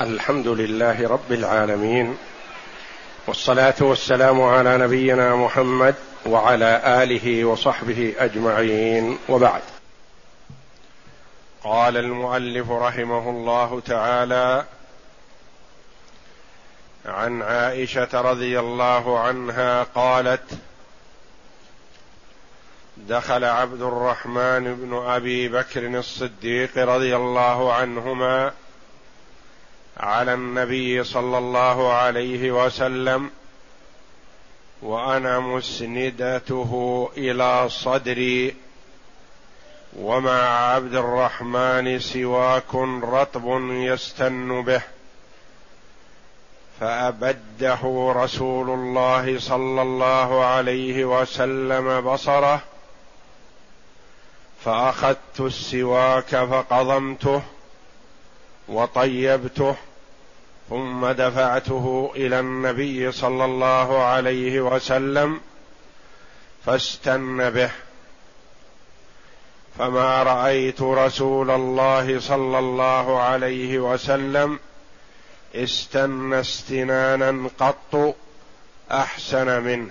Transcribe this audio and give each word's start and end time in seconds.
الحمد 0.00 0.48
لله 0.48 1.08
رب 1.08 1.32
العالمين 1.32 2.16
والصلاة 3.26 3.74
والسلام 3.80 4.42
على 4.42 4.78
نبينا 4.78 5.36
محمد 5.36 5.94
وعلى 6.26 6.82
آله 7.02 7.44
وصحبه 7.44 8.14
أجمعين 8.18 9.18
وبعد. 9.28 9.62
قال 11.64 11.96
المؤلف 11.96 12.70
رحمه 12.70 13.30
الله 13.30 13.80
تعالى 13.80 14.64
عن 17.06 17.42
عائشة 17.42 18.20
رضي 18.20 18.58
الله 18.58 19.18
عنها 19.18 19.82
قالت 19.82 20.58
دخل 22.96 23.44
عبد 23.44 23.82
الرحمن 23.82 24.74
بن 24.74 25.02
أبي 25.06 25.48
بكر 25.48 25.86
الصديق 25.86 26.78
رضي 26.78 27.16
الله 27.16 27.72
عنهما 27.72 28.52
على 29.96 30.34
النبي 30.34 31.04
صلى 31.04 31.38
الله 31.38 31.92
عليه 31.92 32.52
وسلم 32.52 33.30
وأنا 34.82 35.40
مسندته 35.40 37.10
إلى 37.16 37.68
صدري 37.68 38.56
ومع 39.96 40.72
عبد 40.74 40.94
الرحمن 40.94 41.98
سواك 42.00 42.74
رطب 43.02 43.44
يستن 43.70 44.62
به 44.62 44.82
فأبده 46.80 48.12
رسول 48.16 48.70
الله 48.70 49.38
صلى 49.38 49.82
الله 49.82 50.44
عليه 50.44 51.04
وسلم 51.04 52.00
بصره 52.00 52.60
فأخذت 54.64 55.40
السواك 55.40 56.36
فقضمته 56.36 57.42
وطيبته 58.68 59.74
ثم 60.70 61.06
دفعته 61.06 62.12
إلى 62.16 62.40
النبي 62.40 63.12
صلى 63.12 63.44
الله 63.44 64.02
عليه 64.02 64.60
وسلم 64.60 65.40
فاستن 66.66 67.50
به. 67.50 67.70
فما 69.78 70.22
رأيت 70.22 70.82
رسول 70.82 71.50
الله 71.50 72.20
صلى 72.20 72.58
الله 72.58 73.20
عليه 73.20 73.78
وسلم 73.78 74.58
استن 75.54 76.32
استنانا 76.32 77.48
قط 77.58 78.16
أحسن 78.90 79.62
منه. 79.62 79.90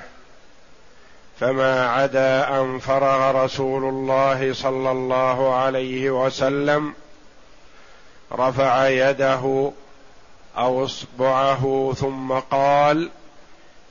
فما 1.40 1.90
عدا 1.90 2.62
أن 2.62 2.80
فرغ 2.80 3.44
رسول 3.46 3.84
الله 3.84 4.54
صلى 4.54 4.92
الله 4.92 5.56
عليه 5.56 6.26
وسلم 6.26 6.94
رفع 8.36 8.88
يده 8.88 9.72
أو 10.58 10.86
اصبعه 10.86 11.94
ثم 11.98 12.32
قال 12.32 13.10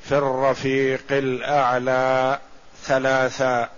في 0.05 0.13
الرفيق 0.19 1.05
الأعلى 1.11 2.39
ثلاثا. 2.85 3.69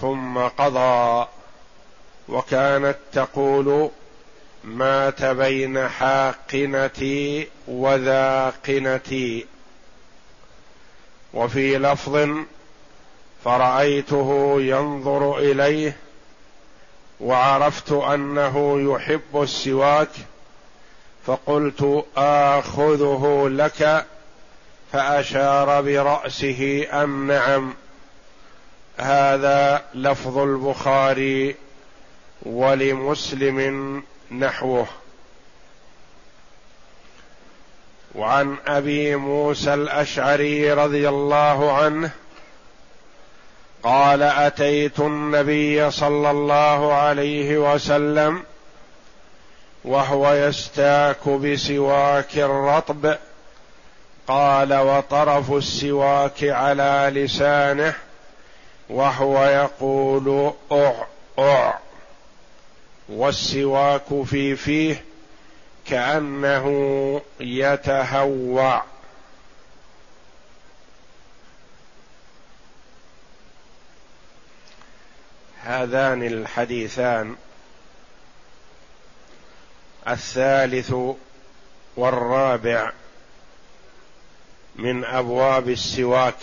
ثم 0.00 0.38
قضى. 0.38 1.26
وكانت 2.28 2.96
تقول 3.12 3.90
مات 4.64 5.24
بين 5.24 5.88
حاقنتي 5.88 7.48
وذاقنتي. 7.68 9.46
وفي 11.34 11.78
لفظ 11.78 12.28
فرأيته 13.44 14.56
ينظر 14.60 15.38
إليه 15.38 15.96
وعرفت 17.20 17.92
أنه 17.92 18.80
يحب 18.94 19.42
السواك 19.42 20.10
فقلت 21.26 22.04
آخذه 22.16 23.48
لك 23.50 24.06
فأشار 24.92 25.80
برأسه 25.80 26.86
ان 26.92 27.26
نعم. 27.26 27.74
هذا 28.98 29.84
لفظ 29.94 30.38
البخاري 30.38 31.54
ولمسلم 32.42 34.02
نحوه. 34.30 34.86
وعن 38.14 38.56
أبي 38.66 39.16
موسى 39.16 39.74
الأشعري 39.74 40.72
رضي 40.72 41.08
الله 41.08 41.72
عنه 41.72 42.10
قال 43.82 44.22
أتيت 44.22 45.00
النبي 45.00 45.90
صلى 45.90 46.30
الله 46.30 46.94
عليه 46.94 47.74
وسلم 47.74 48.42
وهو 49.84 50.32
يستاك 50.32 51.28
بسواك 51.28 52.36
رطب 52.38 53.16
قال 54.28 54.74
وطرف 54.74 55.52
السواك 55.52 56.44
على 56.44 57.10
لسانه 57.14 57.94
وهو 58.90 59.44
يقول 59.44 60.52
أع 60.72 60.94
أع. 61.38 61.78
والسواك 63.08 64.22
في 64.24 64.56
فيه 64.56 65.04
كأنه 65.86 67.20
يتهوع 67.40 68.82
هذان 75.64 76.22
الحديثان 76.22 77.36
الثالث 80.08 80.94
والرابع 81.96 82.92
من 84.76 85.04
أبواب 85.04 85.68
السواك. 85.68 86.38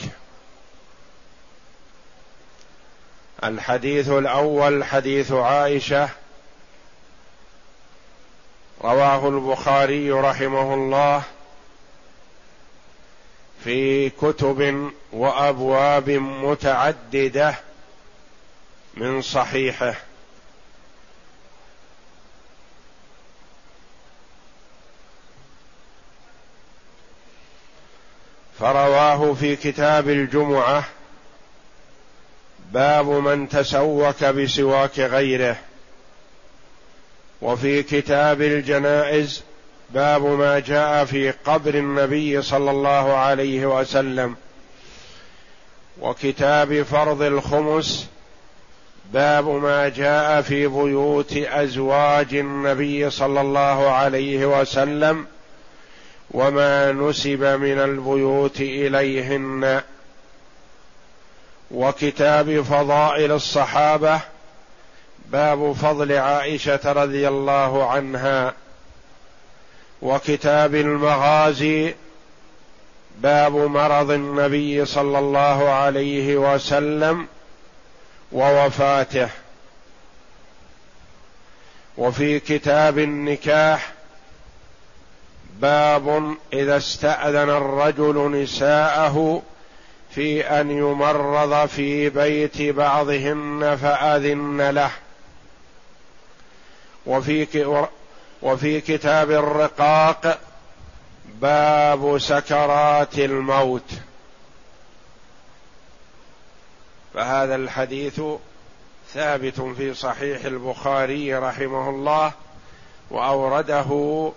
الحديث 3.44 4.10
الأول 4.10 4.84
حديث 4.84 5.32
عائشة 5.32 6.10
رواه 8.82 9.30
البخاري 9.30 10.12
رحمه 10.12 10.74
الله 10.74 11.24
في 13.64 14.10
كتب 14.10 14.92
وأبواب 15.12 16.10
متعددة 16.10 17.56
من 18.96 19.22
صحيحه. 19.22 19.94
فرواه 28.60 29.34
في 29.34 29.56
كتاب 29.56 30.10
الجمعة 30.10 30.84
باب 32.72 33.06
من 33.10 33.50
تسوك 33.50 34.24
بسواك 34.24 35.00
غيره. 35.00 35.58
وفي 37.42 37.84
كتاب 37.84 38.42
الجنائز 38.42 39.44
باب 39.90 40.26
ما 40.26 40.60
جاء 40.60 41.06
في 41.06 41.32
قبر 41.32 41.76
النبي 41.76 42.42
صلى 42.42 42.72
الله 42.72 43.14
عليه 43.14 43.66
وسلم. 43.66 44.36
وكتاب 46.02 46.84
فرض 46.84 47.22
الخمس 47.22 48.10
باب 49.16 49.48
ما 49.50 49.90
جاء 49.90 50.42
في 50.42 50.68
بيوت 50.68 51.38
أزواج 51.38 52.36
النبي 52.36 53.10
صلى 53.10 53.42
الله 53.42 53.92
عليه 53.92 54.60
وسلم 54.60 55.26
وما 56.32 56.92
نسب 56.92 57.44
من 57.44 57.80
البيوت 57.80 58.62
إليهن. 58.62 59.82
وكتاب 61.72 62.62
فضائل 62.62 63.32
الصحابة 63.32 64.20
باب 65.26 65.74
فضل 65.74 66.12
عائشة 66.12 66.92
رضي 66.92 67.28
الله 67.28 67.90
عنها. 67.90 68.54
وكتاب 70.02 70.76
المغازي 70.76 71.96
باب 73.18 73.56
مرض 73.56 74.12
النبي 74.12 74.86
صلى 74.86 75.20
الله 75.20 75.70
عليه 75.70 76.36
وسلم 76.36 77.28
ووفاته. 78.32 79.30
وفي 81.98 82.40
كتاب 82.40 83.00
النكاح 83.00 83.92
باب 85.60 86.36
إذا 86.54 86.78
استأذن 86.78 87.50
الرجل 87.50 88.42
نساءه 88.44 89.42
في 90.12 90.42
أن 90.44 90.72
يمرض 90.72 91.66
في 91.66 92.10
بيت 92.10 92.62
بعضهن 92.62 93.78
فأذن 93.82 94.70
له. 94.70 94.92
وفي 97.06 97.46
وفي 98.42 98.82
كتاب 98.82 99.32
الرقاق 99.32 100.40
باب 101.42 102.18
سكرات 102.18 103.20
الموت. 103.20 103.92
فهذا 107.16 107.56
الحديث 107.56 108.22
ثابت 109.14 109.62
في 109.62 109.94
صحيح 109.94 110.46
البخاري 110.46 111.36
رحمه 111.36 111.90
الله 111.90 112.32
وأورده 113.12 114.32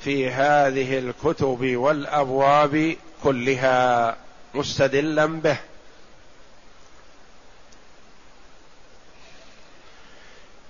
في 0.00 0.30
هذه 0.30 0.98
الكتب 0.98 1.76
والأبواب 1.76 2.96
كلها 3.24 4.16
مستدلا 4.54 5.26
به. 5.26 5.56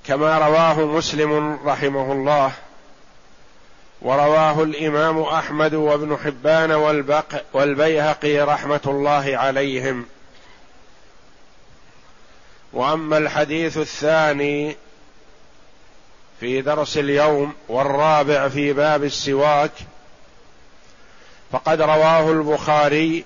كما 0.07 0.39
رواه 0.39 0.81
مسلم 0.81 1.59
رحمه 1.65 2.13
الله 2.13 2.53
ورواه 4.03 4.63
الإمام 4.63 5.21
أحمد 5.23 5.75
وابن 5.75 6.17
حبان 6.17 6.73
والبيهقي 7.53 8.39
رحمة 8.39 8.81
الله 8.87 9.37
عليهم. 9.37 10.07
وأما 12.75 13.19
الحديث 13.19 13.79
الثاني 13.79 14.77
في 16.41 16.63
درس 16.63 16.99
اليوم 16.99 17.55
والرابع 17.69 18.49
في 18.49 18.73
باب 18.73 19.05
السواك 19.05 19.71
فقد 21.53 21.81
رواه 21.81 22.31
البخاري 22.31 23.25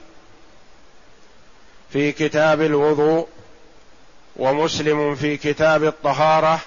في 1.93 2.13
كتاب 2.13 2.63
الوضوء 2.63 3.29
ومسلم 4.37 5.15
في 5.15 5.37
كتاب 5.37 5.85
الطهارة 5.85 6.61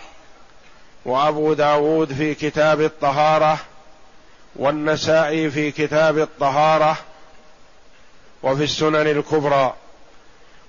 وأبو 1.05 1.53
داود 1.53 2.13
في 2.13 2.35
كتاب 2.35 2.81
الطهارة 2.81 3.59
والنسائي 4.55 5.51
في 5.51 5.71
كتاب 5.71 6.17
الطهارة 6.17 6.97
وفي 8.43 8.63
السنن 8.63 9.07
الكبرى. 9.07 9.73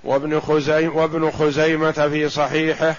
وابن 0.05 0.41
خزيمة, 0.41 0.97
وابن 0.97 1.31
خزيمة 1.31 1.93
في 1.93 2.29
صحيحه 2.29 2.95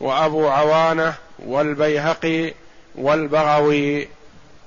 وأبو 0.00 0.48
عوانة 0.48 1.14
والبيهقي 1.38 2.54
والبغوي 2.94 4.08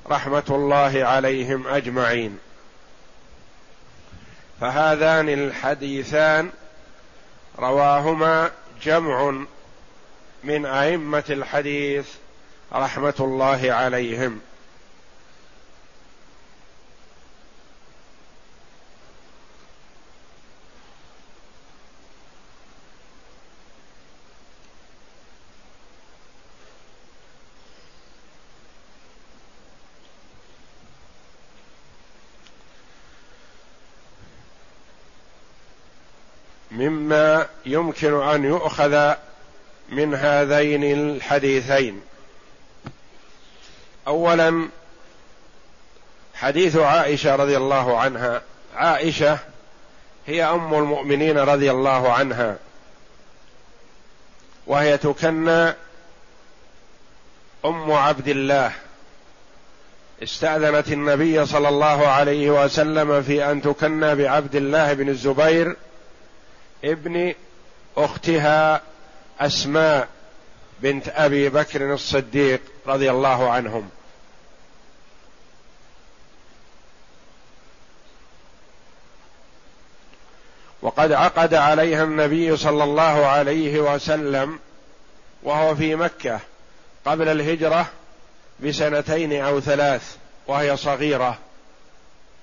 رحمة 0.09 0.43
الله 0.49 1.03
عليهم 1.05 1.67
أجمعين. 1.67 2.39
فهذان 4.61 5.29
الحديثان 5.29 6.49
رواهما 7.59 8.51
جمع 8.83 9.33
من 10.43 10.65
أئمة 10.65 11.23
الحديث 11.29 12.07
رحمة 12.73 13.13
الله 13.19 13.73
عليهم. 13.73 14.41
يمكن 37.65 38.21
أن 38.21 38.43
يؤخذ 38.43 39.13
من 39.89 40.15
هذين 40.15 40.83
الحديثين. 40.83 42.01
اولا 44.07 44.69
حديث 46.33 46.77
عائشة 46.77 47.35
رضي 47.35 47.57
الله 47.57 47.99
عنها. 47.99 48.41
عائشة 48.75 49.37
هي 50.27 50.43
أم 50.43 50.73
المؤمنين 50.73 51.37
رضي 51.37 51.71
الله 51.71 52.13
عنها. 52.13 52.57
وهي 54.67 54.97
تكنى 54.97 55.73
أم 57.65 57.91
عبد 57.91 58.27
الله. 58.27 58.71
استأذنت 60.23 60.91
النبي 60.91 61.45
صلى 61.45 61.69
الله 61.69 62.07
عليه 62.07 62.63
وسلم 62.63 63.21
في 63.21 63.51
أن 63.51 63.61
تكنى 63.61 64.15
بعبد 64.15 64.55
الله 64.55 64.93
بن 64.93 65.09
الزبير 65.09 65.75
ابن 66.83 67.33
أختها 67.97 68.81
أسماء 69.39 70.07
بنت 70.79 71.07
أبي 71.07 71.49
بكر 71.49 71.93
الصديق 71.93 72.61
رضي 72.87 73.11
الله 73.11 73.49
عنهم. 73.49 73.89
وقد 80.81 81.11
عقد 81.11 81.53
عليها 81.53 82.03
النبي 82.03 82.57
صلى 82.57 82.83
الله 82.83 83.25
عليه 83.25 83.79
وسلم 83.79 84.59
وهو 85.43 85.75
في 85.75 85.95
مكة 85.95 86.39
قبل 87.05 87.27
الهجرة 87.27 87.85
بسنتين 88.59 89.41
أو 89.41 89.59
ثلاث 89.59 90.15
وهي 90.47 90.77
صغيرة 90.77 91.37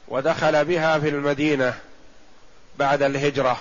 ودخل 0.09 0.65
بها 0.65 0.99
في 0.99 1.09
المدينة 1.09 1.75
بعد 2.79 3.03
الهجرة. 3.03 3.61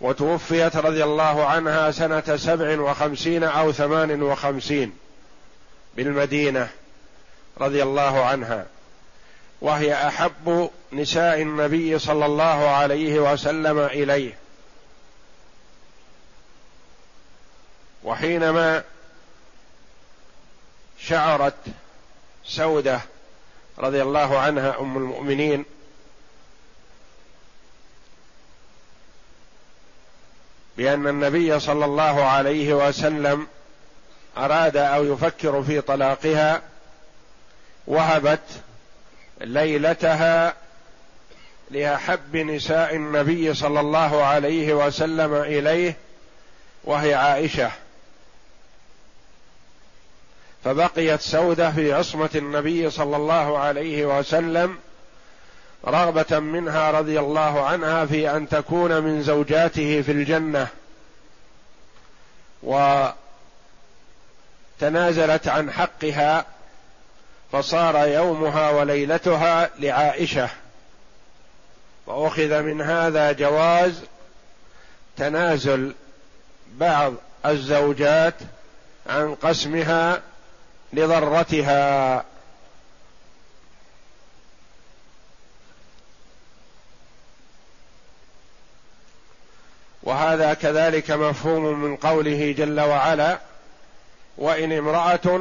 وتوفيت 0.00 0.76
رضي 0.76 1.04
الله 1.04 1.46
عنها 1.46 1.90
سنة 1.90 2.36
سبع 2.36 2.80
وخمسين 2.80 3.44
أو 3.44 3.72
ثمان 3.72 4.22
وخمسين 4.22 4.92
بالمدينة 5.96 6.68
رضي 7.60 7.82
الله 7.82 8.24
عنها. 8.24 8.66
وهي 9.60 10.08
أحب 10.08 10.70
نساء 10.92 11.42
النبي 11.42 11.98
صلى 11.98 12.26
الله 12.26 12.68
عليه 12.68 13.32
وسلم 13.32 13.78
إليه. 13.78 14.38
وحينما 18.04 18.82
شعرت 20.98 21.54
سودة 22.44 23.00
رضي 23.78 24.02
الله 24.02 24.38
عنها 24.38 24.80
أم 24.80 24.96
المؤمنين 24.96 25.64
بأن 30.78 31.06
النبي 31.06 31.60
صلى 31.60 31.84
الله 31.84 32.24
عليه 32.24 32.74
وسلم 32.74 33.46
أراد 34.36 34.76
أو 34.76 35.04
يفكر 35.04 35.62
في 35.62 35.80
طلاقها 35.80 36.62
وهبت 37.86 38.40
ليلتها 39.40 40.54
لأحب 41.70 42.36
نساء 42.36 42.94
النبي 42.94 43.54
صلى 43.54 43.80
الله 43.80 44.24
عليه 44.24 44.74
وسلم 44.74 45.34
إليه 45.34 45.96
وهي 46.84 47.14
عائشة. 47.14 47.70
فبقيت 50.64 51.20
سودة 51.20 51.70
في 51.70 51.92
عصمة 51.92 52.30
النبي 52.34 52.90
صلى 52.90 53.16
الله 53.16 53.58
عليه 53.58 54.18
وسلم 54.18 54.78
رغبة 55.86 56.38
منها 56.38 56.90
رضي 56.90 57.20
الله 57.20 57.64
عنها 57.64 58.06
في 58.06 58.36
أن 58.36 58.48
تكون 58.48 59.02
من 59.02 59.22
زوجاته 59.22 60.02
في 60.02 60.12
الجنة. 60.12 60.68
وتنازلت 64.80 65.48
عن 65.48 65.70
حقها 65.70 66.44
فصار 67.52 68.08
يومها 68.08 68.70
وليلتها 68.70 69.70
لعائشة. 69.78 70.48
وأخذ 72.06 72.62
من 72.62 72.80
هذا 72.80 73.32
جواز 73.32 74.02
تنازل 75.16 75.94
بعض 76.72 77.12
الزوجات 77.46 78.34
عن 79.06 79.34
قسمها 79.34 80.22
لضرتها. 80.92 82.24
وهذا 90.02 90.54
كذلك 90.54 91.10
مفهوم 91.10 91.80
من 91.82 91.96
قوله 91.96 92.54
جل 92.58 92.80
وعلا 92.80 93.38
وإن 94.38 94.72
امرأة 94.72 95.40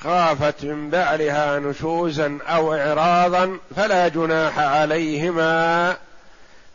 خافت 0.00 0.64
من 0.64 0.90
بعلها 0.90 1.58
نشوزا 1.58 2.38
أو 2.42 2.74
إعراضا 2.74 3.58
فلا 3.76 4.08
جناح 4.08 4.58
عليهما 4.58 5.90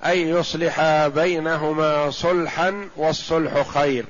أن 0.06 0.18
يصلحا 0.18 1.08
بينهما 1.08 2.12
صلحا 2.12 2.90
والصلح 2.96 3.68
خير. 3.68 4.06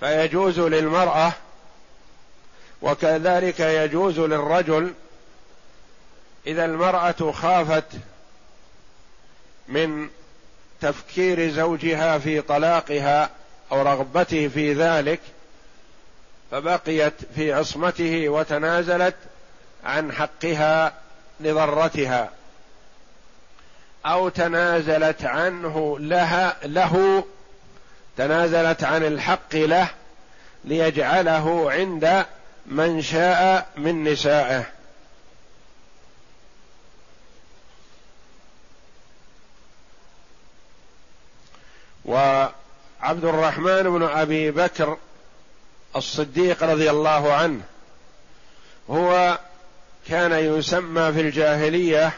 فيجوز 0.00 0.60
للمرأة 0.60 1.32
وكذلك 2.82 3.60
يجوز 3.60 4.18
للرجل 4.18 4.92
إذا 6.46 6.64
المرأة 6.64 7.32
خافت 7.32 7.84
من 9.68 10.08
تفكير 10.80 11.50
زوجها 11.50 12.18
في 12.18 12.40
طلاقها 12.40 13.30
أو 13.72 13.82
رغبته 13.82 14.48
في 14.48 14.72
ذلك 14.72 15.20
فبقيت 16.50 17.14
في 17.34 17.52
عصمته 17.52 18.28
وتنازلت 18.28 19.14
عن 19.84 20.12
حقها 20.12 20.92
لضرتها 21.40 22.30
أو 24.06 24.28
تنازلت 24.28 25.24
عنه 25.24 25.98
لها 26.00 26.56
له 26.64 27.24
تنازلت 28.16 28.84
عن 28.84 29.02
الحق 29.02 29.54
له 29.54 29.88
ليجعله 30.64 31.72
عند 31.72 32.24
من 32.66 33.02
شاء 33.02 33.66
من 33.76 34.04
نسائه. 34.04 34.75
وعبد 42.06 43.24
الرحمن 43.24 43.82
بن 43.82 44.02
أبي 44.02 44.50
بكر 44.50 44.96
الصديق 45.96 46.62
رضي 46.62 46.90
الله 46.90 47.32
عنه 47.32 47.60
هو 48.90 49.38
كان 50.08 50.32
يسمى 50.32 51.12
في 51.12 51.20
الجاهلية 51.20 52.12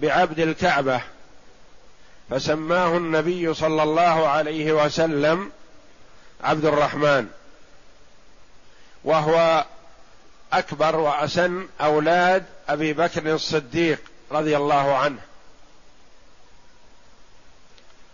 بعبد 0.00 0.40
الكعبة 0.40 1.00
فسماه 2.30 2.96
النبي 2.96 3.54
صلى 3.54 3.82
الله 3.82 4.28
عليه 4.28 4.72
وسلم 4.72 5.50
عبد 6.44 6.64
الرحمن 6.64 7.26
وهو 9.04 9.64
أكبر 10.52 10.96
وأسن 10.96 11.66
أولاد 11.80 12.44
أبي 12.68 12.92
بكر 12.92 13.34
الصديق 13.34 14.00
رضي 14.32 14.56
الله 14.56 14.96
عنه. 14.96 15.18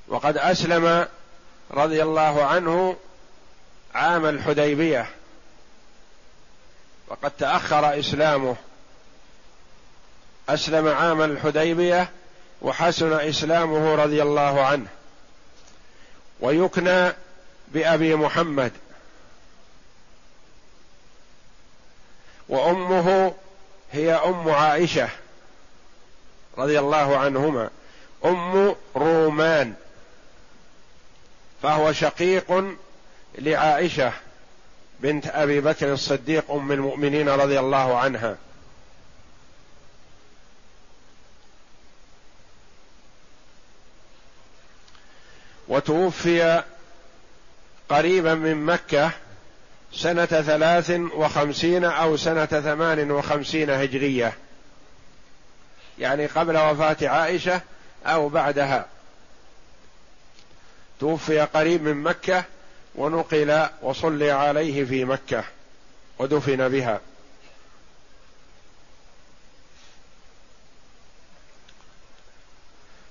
وقد 0.08 0.38
أسلم 0.38 1.06
رضي 1.70 2.02
الله 2.02 2.44
عنه 2.44 2.96
عام 3.94 4.26
الحديبية. 4.26 5.10
وقد 7.08 7.30
تأخر 7.30 7.98
إسلامه. 7.98 8.56
أسلم 10.48 10.88
عام 10.88 11.22
الحديبية 11.22 12.10
وحسن 12.62 13.12
إسلامه 13.12 13.94
رضي 13.94 14.22
الله 14.22 14.64
عنه. 14.64 14.86
ويكنى 16.40 17.12
بأبي 17.68 18.14
محمد. 18.14 18.72
وأمه 22.48 23.34
هي 23.92 24.14
أم 24.14 24.48
عائشة 24.50 25.08
رضي 26.58 26.78
الله 26.78 27.16
عنهما. 27.18 27.70
أم 28.24 28.74
رومان. 28.96 29.74
فهو 31.62 31.92
شقيق 31.92 32.76
لعائشة 33.38 34.12
بنت 35.00 35.26
أبي 35.26 35.60
بكر 35.60 35.92
الصديق 35.92 36.50
أم 36.50 36.72
المؤمنين 36.72 37.28
رضي 37.28 37.60
الله 37.60 37.98
عنها. 37.98 38.36
وتوفي 45.68 46.62
قريبا 47.88 48.34
من 48.34 48.64
مكة 48.66 49.10
سنة 49.92 50.26
ثلاث 50.26 50.90
وخمسين 51.14 51.84
أو 51.84 52.16
سنة 52.16 52.46
ثمان 52.46 53.10
وخمسين 53.10 53.70
هجرية. 53.70 54.32
يعني 55.98 56.26
قبل 56.26 56.56
وفاة 56.58 57.08
عائشة 57.08 57.60
أو 58.06 58.28
بعدها. 58.28 58.86
توفي 61.00 61.40
قريب 61.40 61.82
من 61.82 62.02
مكة 62.02 62.44
ونقل 62.94 63.66
وصلي 63.82 64.30
عليه 64.30 64.84
في 64.84 65.04
مكة 65.04 65.44
ودفن 66.18 66.68
بها. 66.68 67.00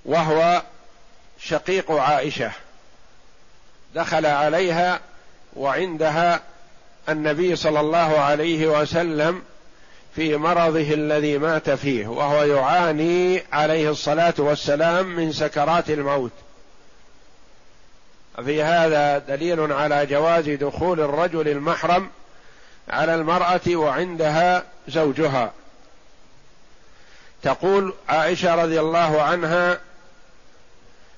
وهو 0.06 0.64
شقيق 1.40 1.92
عائشة. 1.92 2.52
دخل 3.96 4.26
عليها 4.26 5.00
وعندها 5.56 6.42
النبي 7.10 7.56
صلى 7.56 7.80
الله 7.80 8.20
عليه 8.20 8.68
وسلم 8.68 9.44
في 10.16 10.38
مرضه 10.38 10.94
الذي 10.94 11.38
مات 11.38 11.70
فيه 11.70 12.08
وهو 12.08 12.44
يعاني 12.44 13.44
عليه 13.52 13.90
الصلاة 13.90 14.34
والسلام 14.38 15.06
من 15.06 15.34
سكرات 15.34 15.90
الموت. 15.90 16.32
في 18.46 18.64
هذا 18.64 19.18
دليل 19.18 19.72
على 19.72 20.06
جواز 20.06 20.50
دخول 20.50 21.00
الرجل 21.00 21.48
المحرم 21.48 22.10
على 22.90 23.16
المرأة 23.16 23.62
وعندها 23.68 24.64
زوجها. 24.88 25.52
تقول 27.44 27.94
عائشة 28.10 28.56
رضي 28.56 28.80
الله 28.80 29.22
عنها 29.22 29.80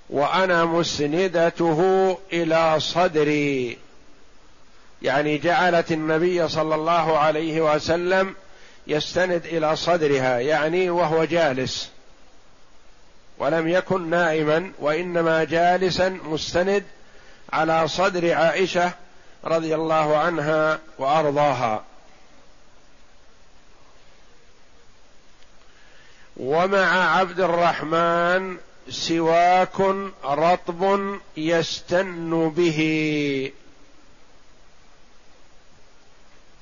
وأنا 0.10 0.66
مسندته 0.66 2.18
إلى 2.34 2.80
صدري. 2.80 3.78
يعني 5.02 5.38
جعلت 5.38 5.92
النبي 5.92 6.48
صلى 6.48 6.76
الله 6.76 7.18
عليه 7.18 7.62
وسلم 7.62 8.36
يستند 8.88 9.46
إلى 9.46 9.76
صدرها 9.76 10.40
يعني 10.40 10.90
وهو 10.90 11.24
جالس. 11.24 11.90
ولم 13.38 13.68
يكن 13.68 14.10
نائما 14.10 14.72
وإنما 14.80 15.44
جالسا 15.44 16.10
مستند 16.10 16.84
على 17.54 17.88
صدر 17.88 18.34
عائشة 18.34 18.92
رضي 19.46 19.76
الله 19.76 20.18
عنها 20.18 20.80
وأرضاها. 20.98 21.84
ومع 26.38 27.18
عبد 27.18 27.40
الرحمن 27.40 28.58
سواك 28.90 29.80
رطب 30.26 31.00
يستن 31.38 32.50
به. 32.50 33.52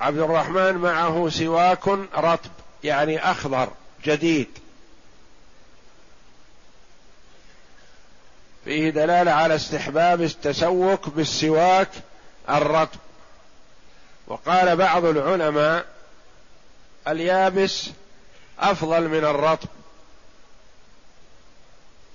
عبد 0.02 0.20
الرحمن 0.20 0.74
معه 0.74 1.30
سواك 1.30 1.88
رطب 2.16 2.52
يعني 2.84 3.32
أخضر 3.32 3.70
جديد. 4.04 4.67
فيه 8.68 8.90
دلالة 8.90 9.32
على 9.32 9.56
استحباب 9.56 10.22
التسوك 10.22 11.10
بالسواك 11.10 11.90
الرطب. 12.50 13.00
وقال 14.28 14.76
بعض 14.76 15.06
العلماء 15.06 15.86
اليابس 17.08 17.90
أفضل 18.60 19.08
من 19.08 19.26
الرطب. 19.26 19.68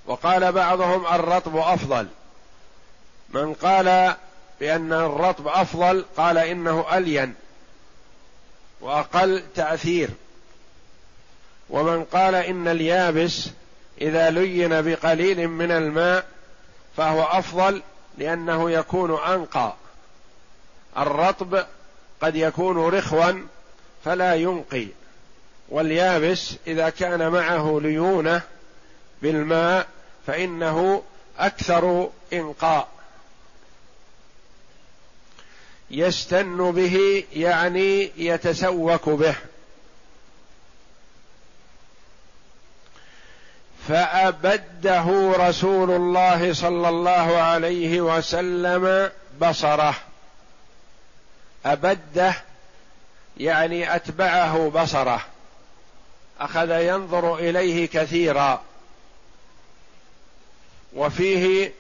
وقال 0.07 0.53
بعضهم 0.53 1.07
الرطب 1.07 1.57
أفضل. 1.57 2.07
من 3.29 3.55
قال 3.55 4.15
بأن 4.61 4.93
الرطب 4.93 5.49
أفضل 5.49 6.05
قال 6.17 6.39
إنه 6.39 6.87
ألين 6.93 7.35
وأقل 8.81 9.43
تأثير. 9.55 10.11
ومن 11.71 12.05
قال 12.05 12.35
إن 12.35 12.69
اليابس 12.69 13.49
إذا 14.01 14.31
لين 14.31 14.83
بقليل 14.83 15.49
من 15.49 15.71
الماء 15.71 16.32
فهو 16.97 17.23
أفضل 17.23 17.83
لأنه 18.19 18.71
يكون 18.71 19.19
أنقى. 19.19 19.75
الرطب 20.99 21.65
قد 22.21 22.37
يكون 22.37 22.95
رخوا 22.95 23.33
فلا 24.05 24.35
ينقي 24.35 24.87
واليابس 25.69 26.55
إذا 26.67 26.89
كان 26.89 27.29
معه 27.29 27.81
ليونة 27.83 28.43
بالماء 29.23 29.87
فإنه 30.27 31.03
أكثر 31.39 32.11
إنقاء. 32.33 32.89
يستن 35.91 36.73
به 36.73 37.25
يعني 37.33 38.11
يتسوك 38.17 39.09
به. 39.09 39.37
فأبده 43.89 45.33
رسول 45.37 45.91
الله 45.91 46.55
صلى 46.55 46.89
الله 46.89 47.37
عليه 47.37 48.01
وسلم 48.01 49.11
بصرة. 49.41 49.95
أبده 51.67 52.35
يعني 53.37 53.97
أتبعه 53.97 54.71
بصرة. 54.71 55.21
أخذ 56.41 56.71
ينظر 56.71 57.35
إليه 57.35 57.89
كثيرا. 57.89 58.63
وفيه 60.95 61.73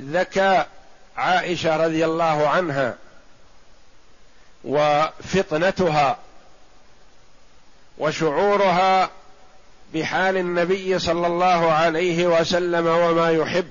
ذكاء 0.00 0.68
عائشة 1.16 1.76
رضي 1.76 2.04
الله 2.04 2.48
عنها 2.48 2.96
وفطنتها 4.64 6.18
وشعورها 7.98 9.10
بحال 9.94 10.36
النبي 10.36 10.98
صلى 10.98 11.26
الله 11.26 11.72
عليه 11.72 12.26
وسلم 12.26 12.86
وما 12.86 13.30
يحب 13.30 13.70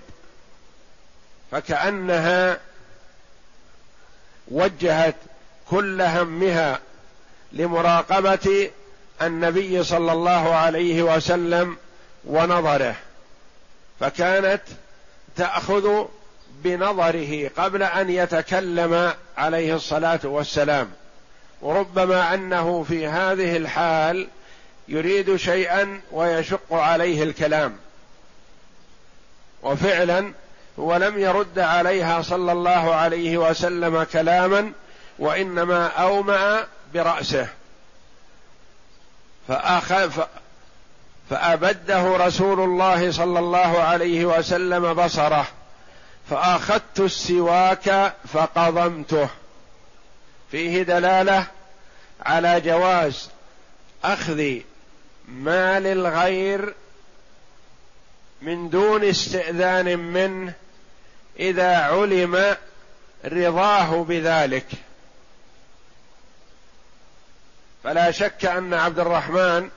فكأنها 1.51 2.57
وجهت 4.47 5.15
كل 5.69 6.01
همها 6.01 6.79
لمراقبة 7.53 8.71
النبي 9.21 9.83
صلى 9.83 10.11
الله 10.11 10.55
عليه 10.55 11.03
وسلم 11.03 11.77
ونظره 12.25 12.95
فكانت 13.99 14.61
تأخذ 15.35 16.05
بنظره 16.63 17.51
قبل 17.57 17.83
أن 17.83 18.09
يتكلم 18.09 19.13
عليه 19.37 19.75
الصلاة 19.75 20.19
والسلام. 20.23 20.91
وربما 21.61 22.33
أنه 22.33 22.83
في 22.83 23.07
هذه 23.07 23.57
الحال 23.57 24.27
يريد 24.87 25.35
شيئا 25.35 26.01
ويشق 26.11 26.73
عليه 26.73 27.23
الكلام. 27.23 27.77
وفعلا 29.63 30.31
هو 30.79 30.95
لم 30.95 31.19
يرد 31.19 31.59
عليها 31.59 32.21
صلى 32.21 32.51
الله 32.51 32.95
عليه 32.95 33.37
وسلم 33.37 34.03
كلاما 34.03 34.71
وإنما 35.19 35.87
أومأ 35.87 36.67
برأسه. 36.93 37.47
فأخذ 39.47 40.23
فأبده 41.29 42.17
رسول 42.17 42.59
الله 42.59 43.11
صلى 43.11 43.39
الله 43.39 43.79
عليه 43.79 44.25
وسلم 44.25 44.93
بصره. 44.93 45.47
فأخذت 46.29 46.99
السواك 46.99 48.13
فقضمته. 48.33 49.29
فيه 50.51 50.83
دلالة 50.83 51.47
على 52.21 52.61
جواز 52.61 53.29
أخذ 54.03 54.59
مال 55.27 55.87
الغير 55.87 56.73
من 58.41 58.69
دون 58.69 59.03
استئذان 59.03 59.99
منه 59.99 60.53
إذا 61.39 61.77
علم 61.77 62.55
رضاه 63.25 64.03
بذلك. 64.03 64.65
فلا 67.83 68.11
شك 68.11 68.45
أن 68.45 68.73
عبد 68.73 68.99
الرحمن 68.99 69.69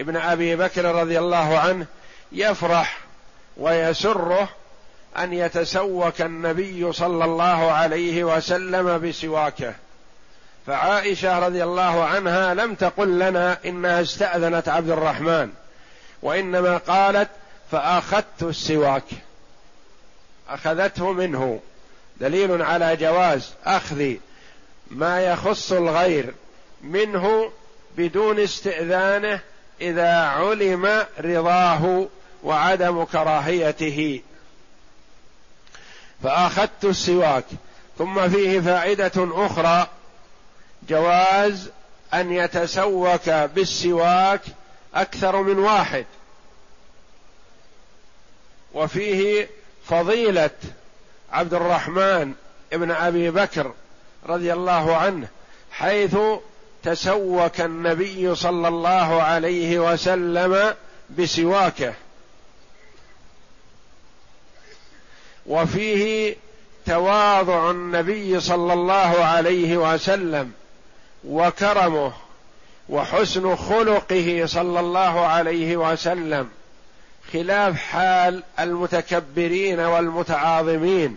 ابن 0.00 0.16
أبي 0.16 0.56
بكر 0.56 0.84
رضي 0.84 1.18
الله 1.18 1.58
عنه 1.58 1.86
يفرح 2.32 2.98
ويسره 3.56 4.48
أن 5.18 5.32
يتسوك 5.32 6.20
النبي 6.20 6.92
صلى 6.92 7.24
الله 7.24 7.72
عليه 7.72 8.24
وسلم 8.24 9.08
بسواكه. 9.08 9.74
فعائشة 10.66 11.38
رضي 11.38 11.64
الله 11.64 12.04
عنها 12.04 12.54
لم 12.54 12.74
تقل 12.74 13.18
لنا 13.18 13.58
إنها 13.64 14.02
استأذنت 14.02 14.68
عبد 14.68 14.90
الرحمن 14.90 15.50
وإنما 16.22 16.76
قالت 16.76 17.28
فأخذت 17.70 18.42
السواك. 18.42 19.04
أخذته 20.48 21.12
منه. 21.12 21.60
دليل 22.20 22.62
على 22.62 22.96
جواز 22.96 23.50
أخذ 23.64 24.14
ما 24.90 25.20
يخص 25.20 25.72
الغير 25.72 26.34
منه 26.82 27.52
بدون 27.96 28.40
استئذانه 28.40 29.40
إذا 29.80 30.12
علم 30.12 31.04
رضاه 31.20 32.08
وعدم 32.42 33.04
كراهيته. 33.04 34.20
فأخذت 36.22 36.84
السواك. 36.84 37.44
ثم 37.98 38.28
فيه 38.28 38.60
فائدة 38.60 39.12
أخرى. 39.16 39.86
جواز 40.88 41.70
أن 42.14 42.32
يتسوك 42.32 43.28
بالسواك 43.28 44.40
أكثر 44.94 45.42
من 45.42 45.58
واحد. 45.58 46.06
وفيه 48.74 49.48
فضيلة 49.86 50.50
عبد 51.32 51.54
الرحمن 51.54 52.34
ابن 52.72 52.90
أبي 52.90 53.30
بكر 53.30 53.72
رضي 54.26 54.52
الله 54.52 54.96
عنه 54.96 55.28
حيث 55.72 56.16
تسوك 56.82 57.60
النبي 57.60 58.34
صلى 58.34 58.68
الله 58.68 59.22
عليه 59.22 59.92
وسلم 59.92 60.74
بسواكه. 61.18 61.94
وفيه 65.46 66.36
تواضع 66.86 67.70
النبي 67.70 68.40
صلى 68.40 68.72
الله 68.72 69.24
عليه 69.24 69.76
وسلم 69.76 70.52
وكرمه 71.24 72.12
وحسن 72.88 73.56
خلقه 73.56 74.42
صلى 74.46 74.80
الله 74.80 75.20
عليه 75.26 75.76
وسلم 75.76 76.48
خلاف 77.32 77.76
حال 77.76 78.42
المتكبرين 78.58 79.80
والمتعاظمين. 79.80 81.16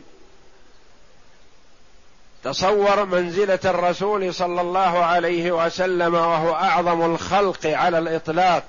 تصور 2.44 3.06
منزلة 3.06 3.60
الرسول 3.66 4.34
صلى 4.34 4.62
الله 4.62 5.04
عليه 5.04 5.66
وسلم 5.66 6.14
وهو 6.14 6.54
أعظم 6.54 7.14
الخلق 7.14 7.66
على 7.66 8.00
الإطلاق 8.00 8.64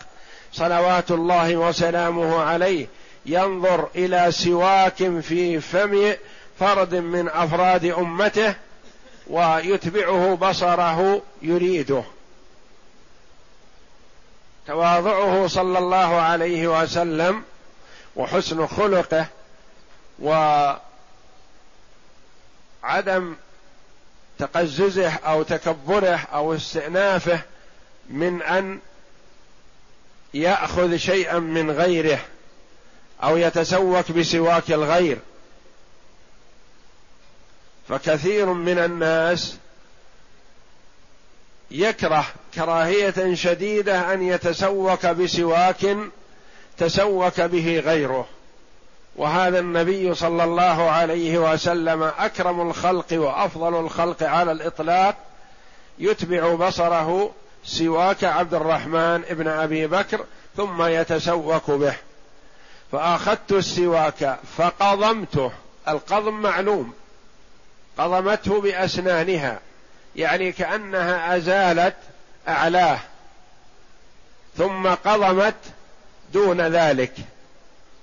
صلوات 0.52 1.10
الله 1.10 1.56
وسلامه 1.56 2.42
عليه 2.42 2.86
ينظر 3.26 3.88
إلى 3.94 4.26
سواك 4.30 5.20
في 5.20 5.60
فم 5.60 6.14
فرد 6.60 6.94
من 6.94 7.28
أفراد 7.28 7.84
أمته 7.84 8.54
ويتبعه 9.26 10.34
بصره 10.34 11.22
يريده. 11.42 12.02
تواضعه 14.66 15.46
صلى 15.46 15.78
الله 15.78 16.20
عليه 16.20 16.82
وسلم 16.82 17.42
وحسن 18.16 18.66
خلقه 18.66 19.26
وعدم 20.18 20.80
تقززه 24.38 25.12
أو 25.12 25.42
تكبره 25.42 26.20
أو 26.32 26.54
استئنافه 26.54 27.40
من 28.10 28.42
أن 28.42 28.78
يأخذ 30.34 30.96
شيئا 30.96 31.38
من 31.38 31.70
غيره 31.70 32.18
أو 33.22 33.36
يتسوك 33.36 34.12
بسواك 34.12 34.70
الغير. 34.70 35.18
فكثير 37.88 38.46
من 38.46 38.78
الناس 38.78 39.56
يكره 41.70 42.26
كراهية 42.54 43.34
شديدة 43.34 44.12
أن 44.12 44.22
يتسوك 44.22 45.06
بسواك 45.06 45.96
تسوك 46.78 47.40
به 47.40 47.80
غيره. 47.80 48.26
وهذا 49.16 49.58
النبي 49.58 50.14
صلى 50.14 50.44
الله 50.44 50.90
عليه 50.90 51.52
وسلم 51.52 52.02
أكرم 52.02 52.70
الخلق 52.70 53.06
وأفضل 53.12 53.80
الخلق 53.80 54.22
على 54.22 54.52
الإطلاق. 54.52 55.16
يتبع 55.98 56.54
بصره 56.54 57.30
سواك 57.64 58.24
عبد 58.24 58.54
الرحمن 58.54 59.24
ابن 59.28 59.48
أبي 59.48 59.86
بكر 59.86 60.24
ثم 60.56 60.82
يتسوك 60.82 61.70
به. 61.70 61.94
فأخذت 62.92 63.52
السواك 63.52 64.38
فقضمته. 64.56 65.52
القضم 65.88 66.34
معلوم. 66.34 66.92
قضمته 67.98 68.60
بأسنانها 68.60 69.60
يعني 70.16 70.52
كأنها 70.52 71.36
أزالت 71.36 71.94
أعلاه 72.48 72.98
ثم 74.58 74.86
قضمت 74.86 75.54
دون 76.32 76.60
ذلك 76.60 77.12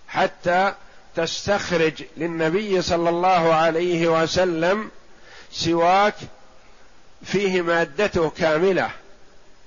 حتى 0.08 0.74
تستخرج 1.16 2.04
للنبي 2.18 2.82
صلى 2.82 3.10
الله 3.10 3.54
عليه 3.54 4.08
وسلم 4.08 4.92
سواك 5.52 6.16
فيه 7.24 7.62
مادته 7.62 8.30
كاملة 8.30 8.90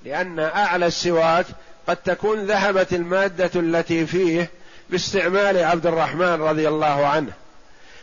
لأن 0.05 0.39
أعلى 0.39 0.85
السواك 0.85 1.45
قد 1.87 1.97
تكون 1.97 2.45
ذهبت 2.45 2.93
المادة 2.93 3.51
التي 3.55 4.05
فيه 4.05 4.49
باستعمال 4.89 5.63
عبد 5.63 5.85
الرحمن 5.85 6.41
رضي 6.41 6.67
الله 6.67 7.07
عنه. 7.07 7.31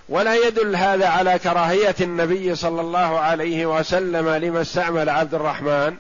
ولا 0.09 0.35
يدل 0.35 0.77
هذا 0.77 1.09
على 1.09 1.39
كراهية 1.39 1.95
النبي 2.01 2.55
صلى 2.55 2.81
الله 2.81 3.19
عليه 3.19 3.67
وسلم 3.67 4.29
لما 4.29 4.61
استعمل 4.61 5.09
عبد 5.09 5.35
الرحمن 5.35 5.97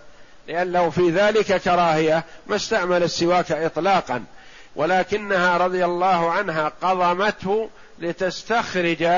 لأن 0.48 0.72
لو 0.72 0.90
في 0.90 1.10
ذلك 1.10 1.60
كراهية 1.60 2.24
ما 2.46 2.56
استعمل 2.56 3.02
السواك 3.02 3.52
اطلاقا. 3.52 4.24
ولكنها 4.76 5.56
رضي 5.56 5.84
الله 5.84 6.30
عنها 6.30 6.72
قضمته 6.82 7.70
لتستخرج 7.98 9.08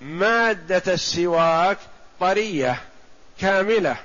مادة 0.00 0.92
السواك 0.92 1.78
طرية 2.20 2.80
كاملة 3.40 3.96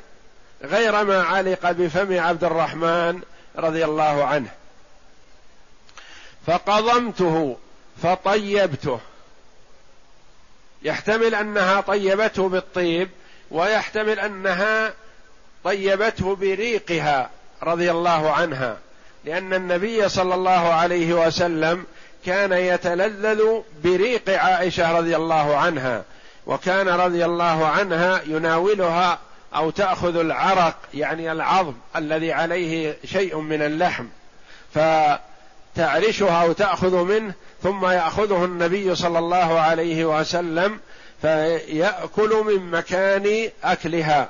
غير 0.63 1.03
ما 1.03 1.23
علق 1.23 1.71
بفم 1.71 2.19
عبد 2.19 2.43
الرحمن 2.43 3.21
رضي 3.55 3.85
الله 3.85 4.23
عنه. 4.25 4.49
فقضمته 6.47 7.57
فطيبته. 8.03 8.99
يحتمل 10.83 11.35
أنها 11.35 11.81
طيبته 11.81 12.49
بالطيب 12.49 13.09
ويحتمل 13.51 14.19
أنها 14.19 14.93
طيبته 15.63 16.35
بريقها 16.35 17.29
رضي 17.63 17.91
الله 17.91 18.31
عنها 18.31 18.77
لأن 19.25 19.53
النبي 19.53 20.09
صلى 20.09 20.35
الله 20.35 20.73
عليه 20.73 21.13
وسلم 21.13 21.85
كان 22.25 22.53
يتلذذ 22.53 23.43
بريق 23.83 24.29
عائشة 24.29 24.97
رضي 24.97 25.15
الله 25.15 25.57
عنها 25.57 26.03
وكان 26.45 26.88
رضي 26.88 27.25
الله 27.25 27.67
عنها 27.67 28.21
يناولها 28.25 29.19
أو 29.55 29.69
تأخذ 29.69 30.15
العرق 30.15 30.75
يعني 30.93 31.31
العظم 31.31 31.73
الذي 31.95 32.33
عليه 32.33 32.97
شيء 33.05 33.38
من 33.38 33.62
اللحم 33.62 34.05
فتعرشها 34.73 36.43
أو 36.43 36.51
تأخذ 36.51 36.95
منه 36.95 37.33
ثم 37.63 37.86
يأخذه 37.86 38.45
النبي 38.45 38.95
صلى 38.95 39.19
الله 39.19 39.60
عليه 39.60 40.19
وسلم 40.19 40.80
فيأكل 41.22 42.43
من 42.45 42.72
مكان 42.72 43.50
أكلها. 43.63 44.30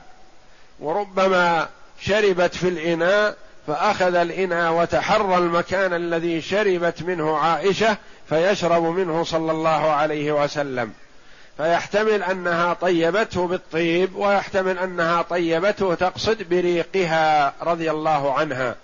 وربما 0.80 1.68
شربت 2.02 2.56
في 2.56 2.68
الإناء 2.68 3.36
فأخذ 3.68 4.16
الإناء 4.16 4.74
وتحرى 4.74 5.38
المكان 5.38 5.94
الذي 5.94 6.42
شربت 6.42 7.04
منه 7.04 7.38
عائشة 7.38 7.98
فيشرب 8.30 8.84
منه 8.84 9.24
صلى 9.24 9.52
الله 9.52 9.92
عليه 9.92 10.32
وسلم. 10.44 10.94
فيحتمل 11.58 12.24
أنها 12.24 12.74
طيبته 12.74 13.48
بالطيب 13.48 14.16
ويحتمل 14.16 14.80
أنها 14.80 15.22
طيبته 15.22 15.96
تقصد 15.96 16.44
بريقها 16.44 17.54
رضي 17.62 17.92
الله 17.92 18.34
عنها. 18.34 18.76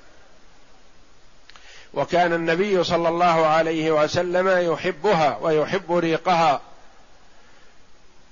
وكان 1.96 2.34
النبي 2.34 2.84
صلى 2.84 3.10
الله 3.10 3.46
عليه 3.46 3.92
وسلم 3.92 4.74
يحبها 4.74 5.38
ويحب 5.42 5.92
ريقها. 5.92 6.62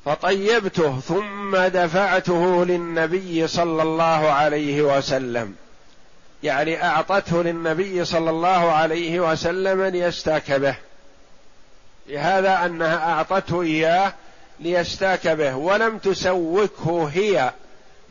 فطيبته 0.06 1.00
ثم 1.00 1.58
دفعته 1.58 2.66
للنبي 2.66 3.48
صلى 3.48 3.84
الله 3.84 4.32
عليه 4.32 4.82
وسلم. 4.82 5.56
يعني 6.44 6.84
أعطته 6.84 7.44
للنبي 7.44 8.06
صلى 8.06 8.30
الله 8.30 8.72
عليه 8.72 9.20
وسلم 9.32 9.84
ليستاك 9.84 10.52
به. 10.52 10.76
لهذا 12.08 12.66
أنها 12.66 13.14
أعطته 13.14 13.62
إياه 13.62 14.14
ليستاك 14.60 15.28
به 15.28 15.56
ولم 15.56 15.98
تسوكه 15.98 17.10
هي. 17.14 17.52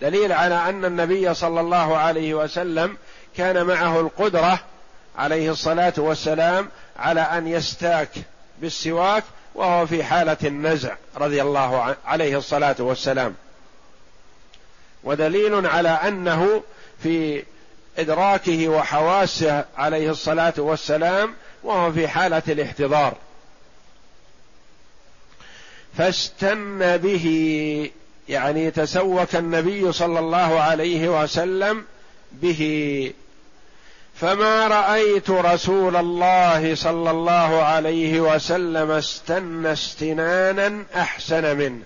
دليل 0.03 0.33
على 0.33 0.55
أن 0.55 0.85
النبي 0.85 1.35
صلى 1.35 1.61
الله 1.61 1.97
عليه 1.97 2.35
وسلم 2.35 2.97
كان 3.37 3.67
معه 3.67 4.01
القدرة 4.01 4.61
عليه 5.17 5.51
الصلاة 5.51 5.93
والسلام 5.97 6.69
على 6.97 7.21
أن 7.21 7.49
يستاك 7.49 8.09
بالسواك 8.61 9.25
وهو 9.55 9.87
في 9.87 10.05
حالة 10.05 10.37
النزع 10.45 10.95
رضي 11.17 11.43
الله 11.43 11.97
عليه 12.05 12.39
الصلاة 12.39 12.77
والسلام. 12.79 13.35
ودليل 15.05 15.67
على 15.67 15.89
أنه 15.89 16.63
في 17.03 17.45
إدراكه 17.99 18.69
وحواسه 18.69 19.65
عليه 19.77 20.11
الصلاة 20.11 20.55
والسلام 20.59 21.35
وهو 21.63 21.93
في 21.93 22.09
حالة 22.09 22.43
الاحتضار. 22.49 23.17
فاستن 25.99 26.97
به 26.97 27.91
يعني 28.29 28.71
تسوك 28.71 29.37
النبي 29.37 29.93
صلى 29.93 30.19
الله 30.19 30.61
عليه 30.61 31.23
وسلم 31.23 31.85
به 32.33 33.13
فما 34.15 34.67
رأيت 34.67 35.31
رسول 35.31 35.97
الله 35.97 36.75
صلى 36.75 37.11
الله 37.11 37.63
عليه 37.63 38.21
وسلم 38.21 38.91
استن 38.91 39.67
استنانا 39.67 40.85
أحسن 40.97 41.57
منه. 41.57 41.83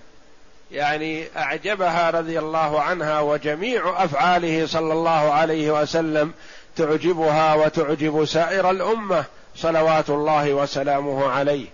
يعني 0.71 1.27
أعجبها 1.37 2.09
رضي 2.09 2.39
الله 2.39 2.81
عنها 2.81 3.19
وجميع 3.19 4.03
أفعاله 4.03 4.67
صلى 4.67 4.93
الله 4.93 5.31
عليه 5.31 5.81
وسلم 5.81 6.33
تعجبها 6.75 7.53
وتعجب 7.53 8.25
سائر 8.25 8.69
الأمة 8.71 9.25
صلوات 9.55 10.09
الله 10.09 10.53
وسلامه 10.53 11.29
عليه. 11.29 11.67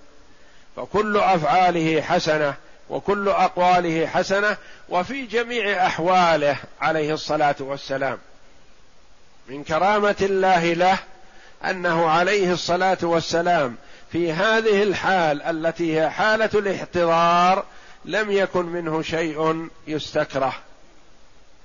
فكل 0.75 1.17
أفعاله 1.17 2.01
حسنة 2.01 2.53
وكل 2.89 3.29
أقواله 3.29 4.07
حسنة 4.07 4.57
وفي 4.89 5.25
جميع 5.25 5.85
أحواله 5.85 6.57
عليه 6.81 7.13
الصلاة 7.13 7.55
والسلام. 7.59 8.17
من 9.47 9.63
كرامة 9.63 10.15
الله 10.21 10.73
له 10.73 10.99
أنه 11.65 12.09
عليه 12.09 12.53
الصلاة 12.53 12.97
والسلام 13.01 13.75
في 14.11 14.31
هذه 14.33 14.83
الحال 14.83 15.41
التي 15.41 15.99
هي 15.99 16.09
حالة 16.09 16.49
الاحتضار 16.53 17.65
لم 18.05 18.31
يكن 18.31 18.65
منه 18.65 19.01
شيء 19.01 19.69
يستكره 19.87 20.53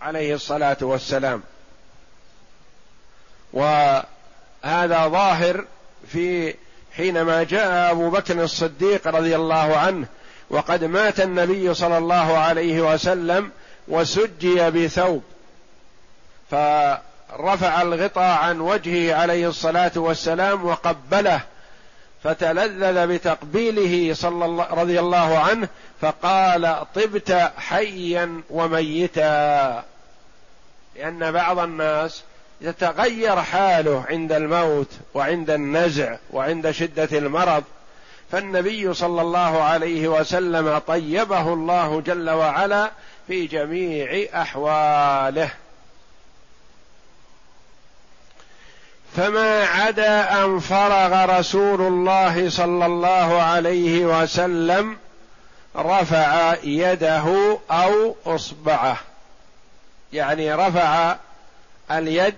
عليه 0.00 0.34
الصلاة 0.34 0.76
والسلام. 0.80 1.42
وهذا 3.52 5.08
ظاهر 5.08 5.64
في 6.12 6.54
حينما 6.96 7.42
جاء 7.42 7.92
أبو 7.92 8.10
بكر 8.10 8.42
الصديق 8.42 9.08
رضي 9.08 9.36
الله 9.36 9.76
عنه 9.76 10.06
وقد 10.50 10.84
مات 10.84 11.20
النبي 11.20 11.74
صلى 11.74 11.98
الله 11.98 12.38
عليه 12.38 12.92
وسلم 12.94 13.50
وسجي 13.88 14.70
بثوب. 14.70 15.22
فرفع 17.30 17.82
الغطاء 17.82 18.38
عن 18.38 18.60
وجهه 18.60 19.14
عليه 19.14 19.48
الصلاة 19.48 19.92
والسلام 19.96 20.64
وقبله 20.64 21.40
فتلذذ 22.24 23.06
بتقبيله 23.06 24.14
صلى 24.14 24.44
الله 24.44 24.64
رضي 24.64 25.00
الله 25.00 25.38
عنه 25.38 25.68
فقال 26.00 26.84
طبت 26.94 27.52
حيا 27.58 28.42
وميتا. 28.50 29.84
لأن 30.96 31.32
بعض 31.32 31.58
الناس 31.58 32.22
يتغير 32.60 33.42
حاله 33.42 34.04
عند 34.08 34.32
الموت 34.32 34.90
وعند 35.14 35.50
النزع 35.50 36.16
وعند 36.30 36.70
شدة 36.70 37.18
المرض 37.18 37.64
فالنبي 38.32 38.94
صلى 38.94 39.22
الله 39.22 39.62
عليه 39.62 40.08
وسلم 40.08 40.78
طيبه 40.78 41.52
الله 41.52 42.00
جل 42.00 42.30
وعلا 42.30 42.90
في 43.26 43.46
جميع 43.46 44.26
أحواله. 44.42 45.50
فما 49.18 49.64
عدا 49.64 50.44
أن 50.44 50.58
فرغ 50.58 51.38
رسول 51.38 51.80
الله 51.80 52.50
صلى 52.50 52.86
الله 52.86 53.42
عليه 53.42 54.06
وسلم 54.06 54.96
رفع 55.76 56.54
يده 56.62 57.58
أو 57.70 58.16
أصبعه. 58.26 58.96
يعني 60.12 60.54
رفع 60.54 61.16
اليد 61.90 62.34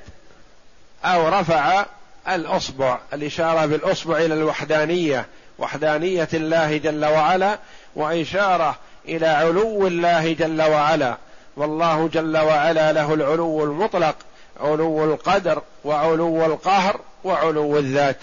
أو 1.05 1.29
رفع 1.29 1.87
الأصبع. 2.29 2.99
الإشارة 3.13 3.67
بالأصبع 3.67 4.17
إلى 4.17 4.35
الوحدانية 4.35 5.27
وحدانية 5.59 6.29
الله 6.35 6.77
جل 6.77 7.05
وعلا 7.05 7.59
وإشارة 7.97 8.77
إلى 9.09 9.27
علو 9.27 9.87
الله 9.87 10.33
جل 10.33 10.63
وعلا. 10.63 11.17
والله 11.57 12.09
جل 12.13 12.37
وعلا 12.37 12.93
له 12.93 13.15
العلو 13.15 13.65
المطلق. 13.65 14.15
علو 14.63 15.05
القدر 15.05 15.63
وعلو 15.85 16.47
القهر 16.47 17.01
وعلو 17.25 17.79
الذات. 17.79 18.19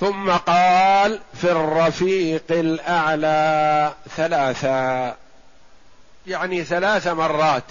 ثم 0.00 0.30
قال 0.30 1.20
في 1.34 1.52
الرفيق 1.52 2.44
الأعلى 2.50 3.92
ثلاثا 4.16 5.16
يعني 6.26 6.64
ثلاث 6.64 7.06
مرات 7.06 7.64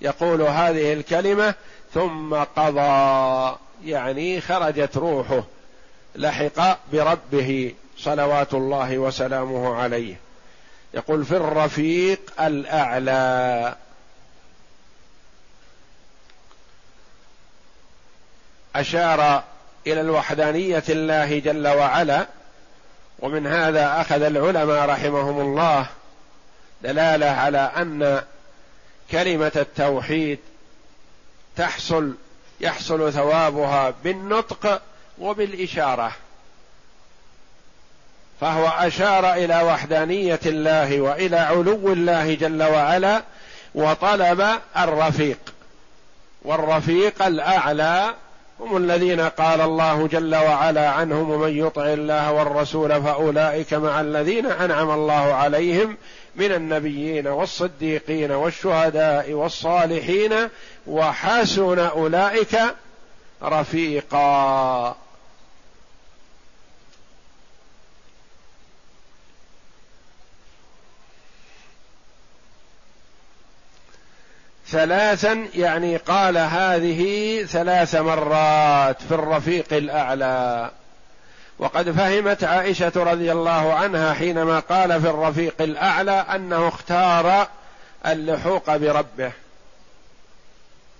يقول 0.00 0.42
هذه 0.42 0.92
الكلمة 0.92 1.54
ثم 1.94 2.34
قضى 2.34 3.56
يعني 3.84 4.40
خرجت 4.40 4.96
روحه 4.96 5.42
لحق 6.16 6.78
بربه 6.92 7.74
صلوات 7.98 8.54
الله 8.54 8.98
وسلامه 8.98 9.74
عليه. 9.74 10.16
يقول 10.94 11.24
في 11.24 11.36
الرفيق 11.36 12.20
الأعلى. 12.40 13.74
أشار 18.76 19.44
إلى 19.86 20.00
الوحدانية 20.00 20.84
الله 20.88 21.38
جل 21.38 21.68
وعلا 21.68 22.26
ومن 23.18 23.46
هذا 23.46 24.00
أخذ 24.00 24.22
العلماء 24.22 24.88
رحمهم 24.88 25.40
الله 25.40 25.86
دلالة 26.82 27.26
على 27.26 27.58
أن 27.76 28.22
كلمة 29.10 29.52
التوحيد 29.56 30.38
تحصل 31.56 32.14
يحصل 32.60 33.12
ثوابها 33.12 33.94
بالنطق 34.04 34.82
وبالإشارة. 35.18 36.12
فهو 38.40 38.68
أشار 38.68 39.34
إلى 39.34 39.62
وحدانية 39.62 40.40
الله 40.46 41.00
وإلى 41.00 41.36
علو 41.36 41.92
الله 41.92 42.34
جل 42.34 42.62
وعلا 42.62 43.22
وطلب 43.74 44.48
الرفيق 44.76 45.38
والرفيق 46.42 47.22
الأعلى 47.22 48.14
هم 48.60 48.76
الذين 48.76 49.20
قال 49.20 49.60
الله 49.60 50.06
جل 50.06 50.34
وعلا 50.34 50.88
عنهم 50.88 51.30
ومن 51.30 51.58
يطع 51.58 51.84
الله 51.84 52.32
والرسول 52.32 53.02
فأولئك 53.02 53.74
مع 53.74 54.00
الذين 54.00 54.46
أنعم 54.46 54.90
الله 54.90 55.34
عليهم 55.34 55.96
من 56.36 56.52
النبيين 56.52 57.26
والصديقين 57.26 58.30
والشهداء 58.30 59.32
والصالحين 59.32 60.34
وحسن 60.86 61.78
أولئك 61.78 62.58
رفيقا. 63.42 64.96
ثلاثا 74.72 75.46
يعني 75.54 75.96
قال 75.96 76.38
هذه 76.38 77.42
ثلاث 77.44 77.94
مرات 77.94 79.02
في 79.02 79.14
الرفيق 79.14 79.66
الأعلى. 79.72 80.70
وقد 81.58 81.90
فهمت 81.90 82.44
عائشة 82.44 82.92
رضي 82.96 83.32
الله 83.32 83.74
عنها 83.74 84.14
حينما 84.14 84.60
قال 84.60 85.00
في 85.00 85.08
الرفيق 85.08 85.54
الأعلى 85.60 86.10
أنه 86.10 86.68
اختار 86.68 87.48
اللحوق 88.06 88.76
بربه. 88.76 89.32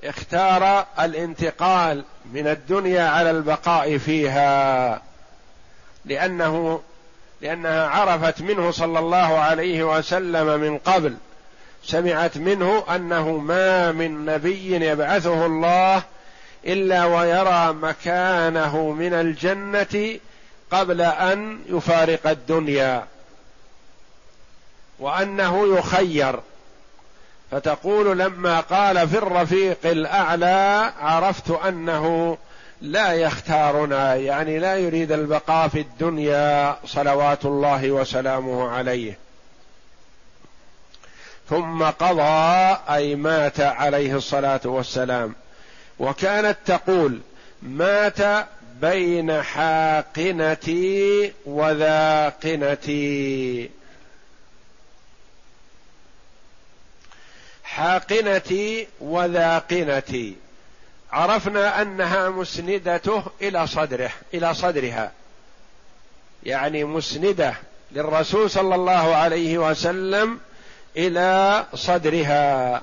اختار 0.04 0.86
الانتقال 1.00 2.04
من 2.32 2.46
الدنيا 2.46 3.08
على 3.08 3.30
البقاء 3.30 3.98
فيها. 3.98 5.02
لأنه 6.04 6.80
لأنها 7.40 7.88
عرفت 7.88 8.42
منه 8.42 8.70
صلى 8.70 8.98
الله 8.98 9.38
عليه 9.38 9.96
وسلم 9.96 10.60
من 10.60 10.78
قبل 10.78 11.16
سمعت 11.84 12.38
منه 12.38 12.84
أنه 12.94 13.36
ما 13.36 13.92
من 13.92 14.24
نبي 14.24 14.86
يبعثه 14.86 15.46
الله 15.46 16.02
إلا 16.66 17.04
ويرى 17.04 17.72
مكانه 17.72 18.90
من 18.90 19.12
الجنة 19.12 20.18
قبل 20.70 21.00
أن 21.00 21.58
يفارق 21.68 22.26
الدنيا 22.26 23.06
وأنه 24.98 25.78
يخير. 25.78 26.40
فتقول 27.50 28.18
لما 28.18 28.60
قال 28.60 29.08
في 29.08 29.18
الرفيق 29.18 29.78
الأعلى 29.84 30.92
عرفت 31.00 31.50
أنه 31.50 32.38
لا 32.82 33.12
يختارنا 33.12 34.14
يعني 34.14 34.58
لا 34.58 34.76
يريد 34.76 35.12
البقاء 35.12 35.68
في 35.68 35.80
الدنيا 35.80 36.76
صلوات 36.86 37.44
الله 37.44 37.90
وسلامه 37.90 38.70
عليه. 38.70 39.21
ثم 41.50 41.82
قضى 41.82 42.76
أي 42.94 43.14
مات 43.14 43.60
عليه 43.60 44.16
الصلاة 44.16 44.60
والسلام. 44.64 45.34
وكانت 45.98 46.56
تقول 46.66 47.20
مات 47.62 48.46
بين 48.80 49.42
حاقنتي 49.42 51.32
وذاقنتي. 51.44 52.90
حاقنتي 57.64 58.88
وذاقنتي. 59.00 60.36
عرفنا 61.12 61.82
أنها 61.82 62.28
مسندته 62.28 63.24
إلى 63.42 63.66
صدره 63.66 64.10
إلى 64.34 64.54
صدرها. 64.54 65.12
يعني 66.42 66.84
مسندة 66.84 67.54
للرسول 67.92 68.50
صلى 68.50 68.74
الله 68.74 69.14
عليه 69.14 69.58
وسلم 69.58 70.40
إلى 70.96 71.64
صدرها 71.74 72.82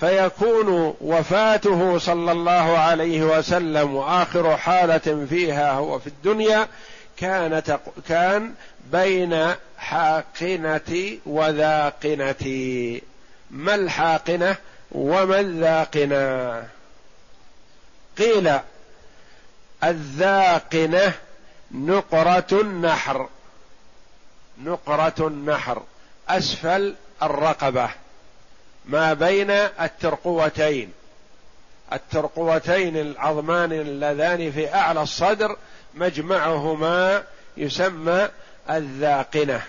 فيكون 0.00 0.94
وفاته 1.00 1.98
صلى 1.98 2.32
الله 2.32 2.78
عليه 2.78 3.22
وسلم 3.22 3.94
وآخر 3.94 4.56
حالة 4.56 5.26
فيها 5.28 5.72
هو 5.72 5.98
في 5.98 6.06
الدنيا 6.06 6.68
كانت 7.16 7.78
كان 8.08 8.54
بين 8.92 9.54
حاقنة 9.78 11.18
وذاقنة. 11.26 12.44
ما 13.50 13.74
الحاقنة 13.74 14.56
وما 14.92 15.40
الذاقنة؟ 15.40 16.64
قيل 18.18 18.58
الذاقنة 19.84 21.12
نقرة 21.70 22.46
النحر. 22.52 23.28
نقرة 24.62 25.14
النحر. 25.20 25.82
أسفل 26.28 26.94
الرقبة 27.22 27.90
ما 28.84 29.12
بين 29.12 29.50
الترقوتين. 29.50 30.92
الترقوتين 31.92 32.96
العظمان 32.96 33.72
اللذان 33.72 34.52
في 34.52 34.74
أعلى 34.74 35.02
الصدر 35.02 35.56
مجمعهما 35.94 37.22
يسمى 37.56 38.28
الذاقنة. 38.70 39.62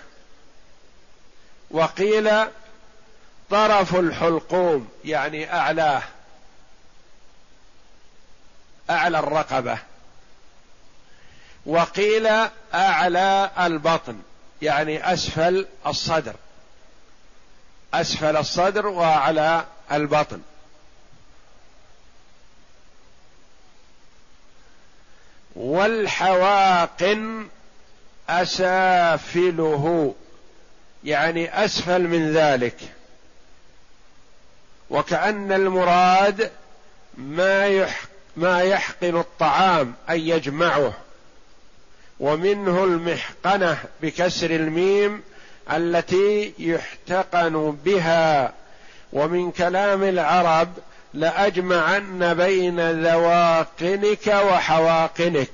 وقيل 1.70 2.30
طرف 3.50 3.94
الحلقوم 3.94 4.88
يعني 5.04 5.52
اعلاه 5.52 6.02
أعلى 8.90 9.18
الرقبة. 9.18 9.78
وقيل 11.66 12.28
أعلى 12.74 13.50
البطن 13.60 14.18
يعني 14.62 15.12
أسفل 15.12 15.66
الصدر. 15.86 16.34
أسفل 17.94 18.36
الصدر 18.36 18.86
واعلى 18.86 19.64
البطن. 19.92 20.40
والحواقن 25.56 27.46
أسافله. 28.28 30.14
يعني 31.04 31.64
أسفل 31.64 32.02
من 32.02 32.32
ذلك. 32.32 32.76
وكأن 34.90 35.52
المراد 35.52 36.50
ما 37.14 37.88
ما 38.36 38.60
يحقن 38.60 39.16
الطعام 39.16 39.94
أي 40.10 40.28
يجمعه. 40.28 40.92
ومنه 42.20 42.84
المحقنة 42.84 43.78
بكسر 44.02 44.50
الميم 44.50 45.22
التي 45.70 46.54
يحتقن 46.58 47.76
بها 47.84 48.52
ومن 49.12 49.50
كلام 49.50 50.02
العرب 50.02 50.68
لأجمعن 51.14 52.34
بين 52.34 52.90
ذواقنك 53.04 54.26
وحواقنك. 54.26 55.50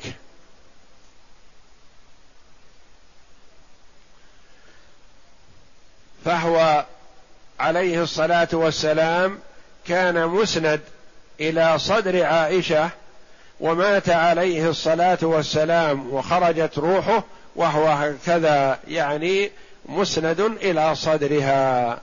فهو 6.24 6.84
عليه 7.60 8.02
الصلاة 8.02 8.48
والسلام 8.52 9.38
كان 9.86 10.26
مسند 10.26 10.80
إلى 11.40 11.78
صدر 11.78 12.24
عائشة 12.24 12.90
ومات 13.60 14.08
عليه 14.08 14.68
الصلاة 14.68 15.18
والسلام 15.22 16.12
وخرجت 16.12 16.78
روحه 16.78 17.24
وهو 17.56 17.86
هكذا 17.86 18.78
يعني 18.88 19.50
مسند 19.86 20.40
إلى 20.40 20.94
صدرها. 20.94 21.98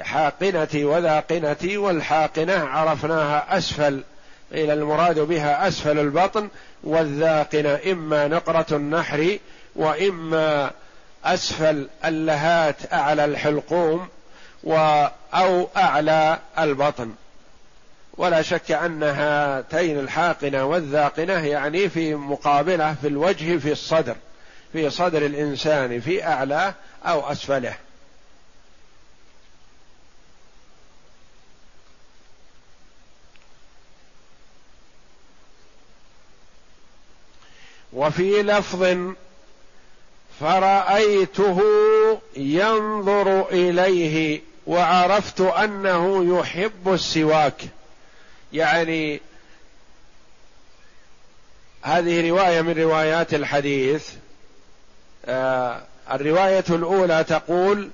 حاقنتي 0.00 0.84
وذاقنتي 0.84 1.76
والحاقنة 1.76 2.64
عرفناها 2.64 3.58
أسفل. 3.58 4.02
إلى 4.52 4.72
المراد 4.72 5.18
بها 5.18 5.68
أسفل 5.68 5.98
البطن 5.98 6.48
والذاقنة 6.82 7.78
إما 7.92 8.28
نقرة 8.28 8.66
النحر 8.72 9.38
وإما 9.76 10.70
أسفل 11.24 11.88
اللهات 12.04 12.92
أعلى 12.92 13.24
الحلقوم 13.24 14.08
و 14.64 14.74
أو 15.34 15.68
أعلى 15.76 16.38
البطن. 16.58 17.10
ولا 18.16 18.42
شك 18.42 18.70
أن 18.72 19.02
هاتين 19.02 19.98
الحاقنة 19.98 20.64
والذاقنة 20.64 21.46
يعني 21.46 21.88
في 21.88 22.14
مقابلة 22.14 22.94
في 23.02 23.08
الوجه 23.08 23.58
في 23.58 23.72
الصدر 23.72 24.16
في 24.72 24.90
صدر 24.90 25.26
الإنسان 25.26 26.00
في 26.00 26.26
اعلاه 26.26 26.74
أو 27.04 27.32
أسفله. 27.32 27.76
وفي 37.92 38.42
لفظ 38.42 39.12
فرأيته 40.40 41.62
ينظر 42.36 43.48
إليه 43.50 44.40
وعرفت 44.66 45.40
أنه 45.40 46.38
يحب 46.38 46.92
السواك. 46.92 47.62
يعني 48.52 49.20
هذه 51.82 52.30
رواية 52.30 52.60
من 52.60 52.78
روايات 52.78 53.34
الحديث 53.34 54.10
آه 55.24 55.82
الرواية 56.10 56.64
الأولى 56.70 57.24
تقول 57.24 57.90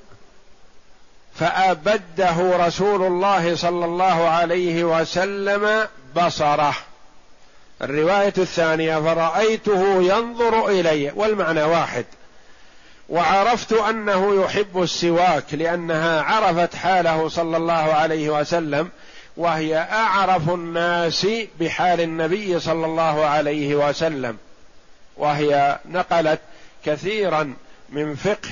فأبده 1.34 2.66
رسول 2.66 3.02
الله 3.06 3.56
صلى 3.56 3.84
الله 3.84 4.28
عليه 4.28 4.84
وسلم 4.84 5.86
بصرة. 6.16 6.74
الرواية 7.82 8.32
الثانية 8.38 8.98
فرأيته 8.98 10.02
ينظر 10.02 10.68
إلي 10.68 11.12
والمعنى 11.14 11.62
واحد. 11.62 12.04
وعرفت 13.08 13.72
أنه 13.72 14.44
يحب 14.44 14.82
السواك 14.82 15.54
لأنها 15.54 16.22
عرفت 16.22 16.74
حاله 16.74 17.28
صلى 17.28 17.56
الله 17.56 17.72
عليه 17.72 18.30
وسلم 18.30 18.90
وهي 19.36 19.76
أعرف 19.76 20.50
الناس 20.50 21.26
بحال 21.60 22.00
النبي 22.00 22.60
صلى 22.60 22.86
الله 22.86 23.24
عليه 23.26 23.88
وسلم. 23.88 24.36
وهي 25.16 25.78
نقلت 25.88 26.40
كثيرا 26.84 27.54
من 27.88 28.14
فقه 28.14 28.48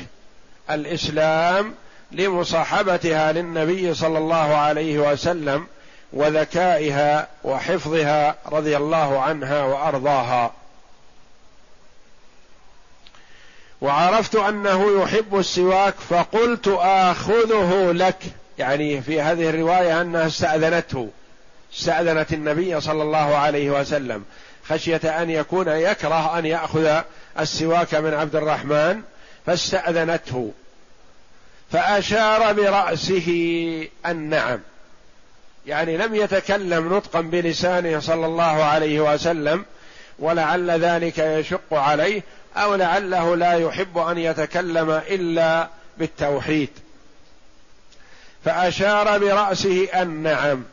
الإسلام 0.70 1.74
لمصاحبتها 2.12 3.32
للنبي 3.32 3.94
صلى 3.94 4.18
الله 4.18 4.54
عليه 4.56 4.98
وسلم 4.98 5.66
وذكائها 6.12 7.28
وحفظها 7.44 8.36
رضي 8.46 8.76
الله 8.76 9.20
عنها 9.20 9.62
وأرضاها. 9.62 10.52
وعرفت 13.80 14.36
أنه 14.36 15.02
يحب 15.02 15.38
السواك 15.38 15.94
فقلت 16.08 16.68
آخذه 16.80 17.92
لك. 17.92 18.18
يعني 18.58 19.02
في 19.02 19.20
هذه 19.20 19.50
الرواية 19.50 20.00
أنها 20.00 20.26
استأذنته 20.26 21.10
استأذنت 21.74 22.32
النبي 22.32 22.80
صلى 22.80 23.02
الله 23.02 23.36
عليه 23.36 23.70
وسلم. 23.70 24.24
خشية 24.68 25.22
أن 25.22 25.30
يكون 25.30 25.68
يكره 25.68 26.38
أن 26.38 26.46
يأخذ 26.46 27.00
السواك 27.40 27.94
من 27.94 28.14
عبد 28.14 28.36
الرحمن. 28.36 29.02
فاستأذنته. 29.46 30.52
فأشار 31.72 32.52
برأسه 32.52 33.88
النعم 34.06 34.60
يعني 35.66 35.96
لم 35.96 36.14
يتكلم 36.14 36.94
نطقا 36.94 37.20
بلسانه 37.20 38.00
صلى 38.00 38.26
الله 38.26 38.64
عليه 38.64 39.14
وسلم 39.14 39.64
ولعل 40.18 40.70
ذلك 40.70 41.18
يشق 41.18 41.74
عليه 41.74 42.22
أو 42.56 42.74
لعله 42.74 43.36
لا 43.36 43.52
يحب 43.52 43.98
أن 43.98 44.18
يتكلم 44.18 44.90
إلا 44.90 45.68
بالتوحيد. 45.98 46.68
فأشار 48.44 49.18
برأسه 49.18 49.88
النعم 50.02 50.64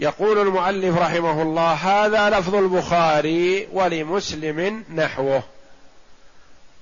يقول 0.00 0.38
المؤلف 0.38 0.98
رحمه 0.98 1.42
الله 1.42 1.72
هذا 1.72 2.30
لفظ 2.30 2.54
البخاري 2.54 3.68
ولمسلم 3.72 4.84
نحوه. 4.94 5.42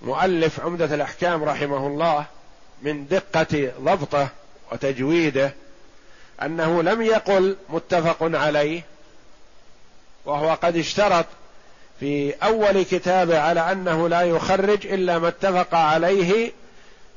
مؤلف 0.02 0.60
عمدة 0.60 0.94
الأحكام 0.94 1.44
رحمه 1.44 1.86
الله 1.86 2.24
من 2.82 3.06
دقة 3.06 3.72
ضبطه 3.80 4.28
وتجويده 4.72 5.54
أنه 6.42 6.82
لم 6.82 7.02
يقل 7.02 7.56
متفق 7.68 8.16
عليه 8.20 8.82
وهو 10.24 10.54
قد 10.62 10.76
اشترط 10.76 11.26
في 12.00 12.32
أول 12.32 12.82
كتابه 12.82 13.40
على 13.40 13.72
أنه 13.72 14.08
لا 14.08 14.22
يخرج 14.22 14.86
إلا 14.86 15.18
ما 15.18 15.28
اتفق 15.28 15.74
عليه 15.74 16.52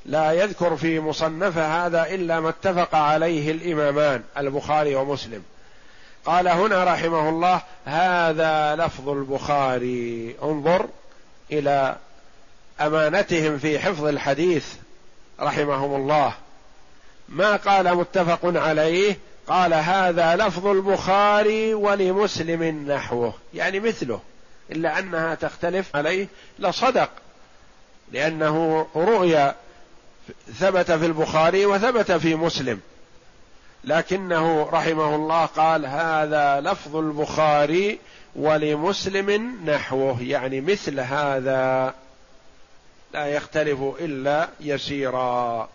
لا 0.06 0.32
يذكر 0.32 0.76
في 0.76 1.00
مصنفه 1.00 1.86
هذا 1.86 2.08
إلا 2.08 2.40
ما 2.40 2.50
اتفق 2.50 2.96
عليه 2.96 3.52
الإمامان 3.52 4.24
البخاري 4.38 4.96
ومسلم. 4.96 5.44
قال 6.26 6.48
هنا 6.48 6.84
رحمه 6.84 7.30
الله 7.30 7.62
هذا 7.86 8.76
لفظ 8.76 9.10
البخاري 9.10 10.36
انظر 10.44 10.88
إلى 11.52 11.96
أمانتهم 12.82 13.58
في 13.58 13.80
حفظ 13.80 14.06
الحديث 14.06 14.68
رحمهم 15.40 15.96
الله. 15.96 16.34
ما 17.30 17.56
قال 17.56 17.96
متفق 17.96 18.40
عليه 18.44 19.18
قال 19.48 19.74
هذا 19.74 20.36
لفظ 20.36 20.68
البخاري 20.68 21.74
ولمسلم 21.74 22.92
نحوه. 22.92 23.34
يعني 23.54 23.80
مثله 23.80 24.20
إلا 24.72 25.00
أنها 25.00 25.36
تختلف 25.36 25.96
عليه 25.96 26.28
لصدق 26.60 27.10
لأنه 28.12 28.88
رؤيا 28.96 29.56
ثبت 30.60 30.92
في 30.92 31.06
البخاري 31.06 31.66
وثبت 31.66 32.12
في 32.12 32.36
مسلم. 32.36 32.80
لكنه 33.84 34.70
رحمه 34.74 35.16
الله 35.16 35.46
قال 35.46 35.86
هذا 35.86 36.62
لفظ 36.62 36.96
البخاري 36.96 38.00
ولمسلم 38.36 39.56
نحوه. 39.66 40.22
يعني 40.22 40.62
مثل 40.62 41.00
هذا. 41.00 41.94
لا 43.14 43.28
يختلف 43.28 43.80
إلا 44.00 44.50
يسيرا. 44.60 45.70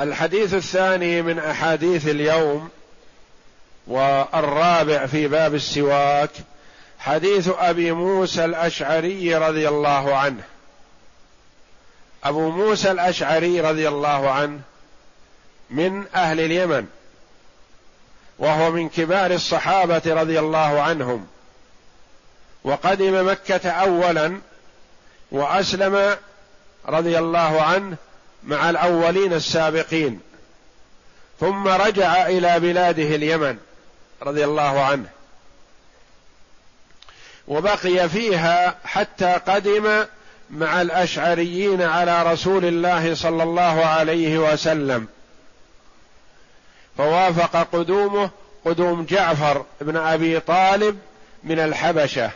الحديث 0.00 0.54
الثاني 0.54 1.22
من 1.22 1.38
أحاديث 1.38 2.08
اليوم 2.08 2.70
والرابع 3.86 5.06
في 5.06 5.28
باب 5.28 5.54
السواك 5.54 6.30
حديث 6.98 7.50
أبي 7.58 7.92
موسى 7.92 8.44
الأشعري 8.44 9.36
رضي 9.36 9.68
الله 9.68 10.16
عنه. 10.16 10.42
أبو 12.24 12.50
موسى 12.50 12.90
الأشعري 12.90 13.60
رضي 13.60 13.88
الله 13.88 14.30
عنه 14.30 14.60
من 15.70 16.04
أهل 16.14 16.40
اليمن 16.40 16.86
وهو 18.38 18.70
من 18.70 18.88
كبار 18.88 19.30
الصحابة 19.30 20.02
رضي 20.06 20.38
الله 20.38 20.82
عنهم. 20.82 21.26
وقدم 22.68 23.30
مكة 23.30 23.70
اولا 23.70 24.40
وأسلم 25.30 26.16
رضي 26.86 27.18
الله 27.18 27.62
عنه 27.62 27.96
مع 28.44 28.70
الأولين 28.70 29.32
السابقين. 29.32 30.20
ثم 31.40 31.68
رجع 31.68 32.26
إلى 32.26 32.60
بلاده 32.60 33.02
اليمن 33.02 33.58
رضي 34.22 34.44
الله 34.44 34.80
عنه. 34.84 35.08
وبقي 37.48 38.08
فيها 38.08 38.78
حتى 38.84 39.32
قدم 39.46 40.04
مع 40.50 40.82
الأشعريين 40.82 41.82
على 41.82 42.22
رسول 42.22 42.64
الله 42.64 43.14
صلى 43.14 43.42
الله 43.42 43.84
عليه 43.84 44.38
وسلم. 44.38 45.06
فوافق 46.98 47.68
قدومه 47.72 48.30
قدوم 48.64 49.04
جعفر 49.04 49.64
بن 49.80 49.96
أبي 49.96 50.40
طالب 50.40 50.98
من 51.44 51.58
الحبشة. 51.58 52.30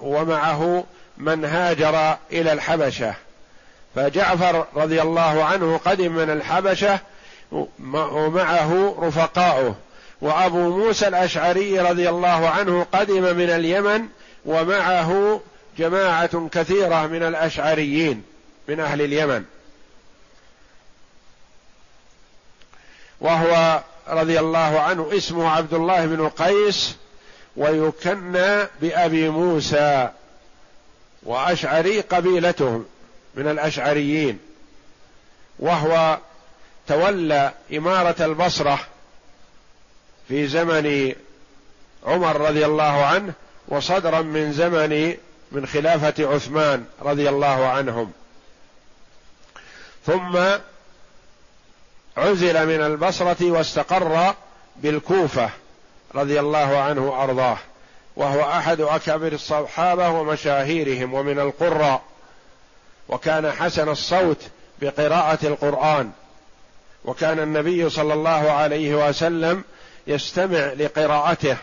ومعه 0.00 0.84
من 1.18 1.44
هاجر 1.44 2.16
إلى 2.32 2.52
الحبشة. 2.52 3.14
فجعفر 3.94 4.66
رضي 4.76 5.02
الله 5.02 5.44
عنه 5.44 5.80
قدم 5.84 6.12
من 6.12 6.30
الحبشة 6.30 6.98
ومعه 7.92 8.96
رفقاؤه. 9.00 9.74
وأبو 10.20 10.78
موسى 10.78 11.08
الأشعري 11.08 11.80
رضي 11.80 12.08
الله 12.08 12.48
عنه 12.48 12.86
قدم 12.92 13.36
من 13.36 13.50
اليمن 13.50 14.08
ومعه 14.44 15.40
جماعة 15.78 16.48
كثيرة 16.48 17.06
من 17.06 17.22
الأشعريين 17.22 18.22
من 18.68 18.80
أهل 18.80 19.02
اليمن. 19.02 19.44
وهو 23.20 23.82
رضي 24.08 24.40
الله 24.40 24.80
عنه 24.80 25.10
اسمه 25.12 25.50
عبد 25.50 25.74
الله 25.74 26.06
بن 26.06 26.28
قيس 26.28 26.96
ويكنى 27.56 28.66
بأبي 28.80 29.28
موسى 29.28 30.10
وأشعري 31.22 32.00
قبيلته 32.00 32.84
من 33.34 33.48
الأشعريين 33.48 34.38
وهو 35.58 36.18
تولى 36.88 37.52
إمارة 37.72 38.24
البصرة 38.24 38.80
في 40.28 40.46
زمن 40.46 41.14
عمر 42.06 42.40
رضي 42.40 42.66
الله 42.66 43.04
عنه 43.04 43.32
وصدرا 43.68 44.22
من 44.22 44.52
زمن 44.52 45.16
من 45.52 45.66
خلافة 45.66 46.34
عثمان 46.34 46.84
رضي 47.02 47.28
الله 47.28 47.66
عنهم. 47.66 48.12
ثم 50.06 50.38
عزل 52.16 52.66
من 52.66 52.82
البصرة 52.86 53.50
واستقر 53.50 54.34
بالكوفة. 54.76 55.50
رضي 56.14 56.40
الله 56.40 56.78
عنه 56.78 57.08
وأرضاه 57.10 57.58
وهو 58.16 58.42
أحد 58.42 58.80
أكابر 58.80 59.32
الصحابة 59.32 60.08
ومشاهيرهم 60.08 61.14
ومن 61.14 61.38
القراء 61.38 62.02
وكان 63.08 63.52
حسن 63.52 63.88
الصوت 63.88 64.38
بقراءة 64.82 65.46
القرآن 65.46 66.10
وكان 67.04 67.38
النبي 67.38 67.90
صلى 67.90 68.14
الله 68.14 68.50
عليه 68.50 69.08
وسلم 69.08 69.64
يستمع 70.06 70.72
لقراءته 70.72 71.56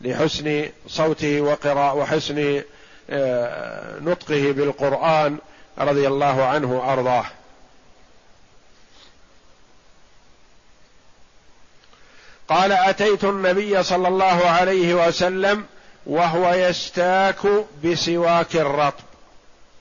لحسن 0.00 0.68
صوته 0.88 1.40
وقراء 1.40 1.96
وحسن 1.96 2.62
آه، 3.10 4.00
نطقه 4.00 4.52
بالقرآن 4.52 5.38
رضي 5.78 6.06
الله 6.08 6.44
عنه 6.44 6.72
وأرضاه. 6.72 7.24
قال 12.48 12.72
أتيت 12.72 13.24
النبي 13.24 13.82
صلى 13.82 14.08
الله 14.08 14.48
عليه 14.48 15.06
وسلم 15.06 15.64
وهو 16.06 16.52
يستاك 16.52 17.36
بسواك 17.84 18.56
الرطب. 18.56 19.04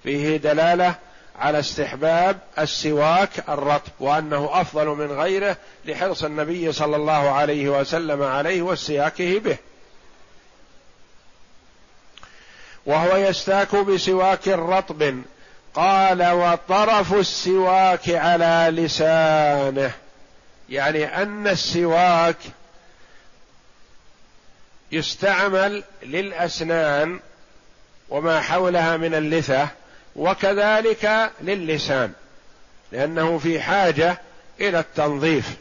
فيه 0.04 0.38
دلالة 0.38 0.96
على 1.40 1.60
استحباب 1.60 2.40
السواك 2.60 3.50
الرطب 3.50 3.92
وأنه 4.00 4.50
أفضل 4.54 4.88
من 4.88 5.12
غيره 5.12 5.58
لحرص 5.86 6.24
النبي 6.24 6.72
صلى 6.72 6.96
الله 6.96 7.32
عليه 7.32 7.70
وسلم 7.70 8.24
عليه 8.24 8.62
واستياكه 8.62 9.40
به. 9.40 9.58
وهو 12.86 13.16
يستاك 13.16 13.76
بسواك 13.76 14.48
رطب 14.48 15.22
قال 15.74 16.32
وطرف 16.32 17.14
السواك 17.14 18.10
على 18.10 18.68
لسانه. 18.72 19.92
يعني 20.70 21.22
أن 21.22 21.48
السواك 21.48 22.38
يستعمل 24.92 25.84
للأسنان 26.04 27.20
وما 28.10 28.42
حولها 28.42 28.98
من 28.98 29.16
اللثة 29.16 29.68
وكذلك 30.16 31.32
للسان 31.42 32.12
لأنه 32.92 33.38
في 33.38 33.62
حاجة 33.62 34.22
إلى 34.62 34.80
التنظيف. 34.80 35.56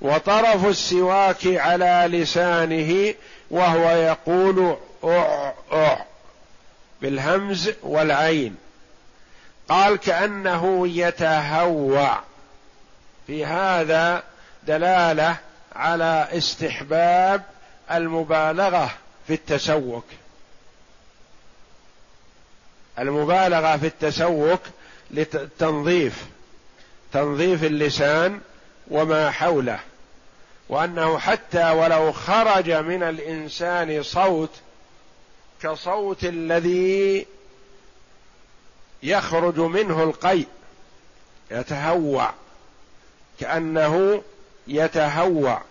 وطرف 0.00 0.66
السواك 0.66 1.46
على 1.46 2.04
لسانه 2.08 3.14
وهو 3.50 3.90
يقول 3.90 4.76
أع 5.04 5.52
أع 5.72 6.04
بالهمز 7.02 7.70
والعين. 7.82 8.56
قال 9.68 9.96
كأنه 9.96 10.88
يتهوع. 10.88 12.20
في 13.26 13.46
هذا 13.46 14.22
دلالة 14.66 15.36
على 15.74 16.28
استحباب 16.32 17.42
المبالغة 17.90 18.90
في 19.26 19.34
التسوك 19.34 20.04
المبالغة 22.98 23.76
في 23.76 23.86
التسوك 23.86 24.60
لتنظيف 25.10 26.26
تنظيف 27.12 27.64
اللسان 27.64 28.40
وما 28.90 29.30
حوله. 29.30 29.80
وأنه 30.68 31.18
حتى 31.18 31.70
ولو 31.70 32.12
خرج 32.12 32.70
من 32.70 33.02
الإنسان 33.02 34.02
صوت 34.02 34.50
كصوت 35.62 36.24
الذي 36.24 37.26
يخرج 39.02 39.58
منه 39.58 40.02
القيء 40.02 40.46
يتهوع 41.50 42.32
كأنه 43.40 44.22
يتهوع. 44.66 45.62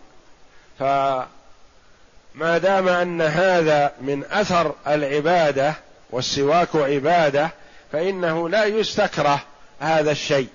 فما 0.80 1.28
دام 2.58 2.88
أن 2.88 3.22
هذا 3.22 3.94
من 4.02 4.24
أثر 4.32 4.76
العبادة 4.88 5.74
والسواك 6.10 6.76
عبادة 6.76 7.50
فإنه 7.92 8.50
لا 8.50 8.66
يستكره 8.66 9.44
هذا 9.80 10.12
الشيء. 10.12 10.50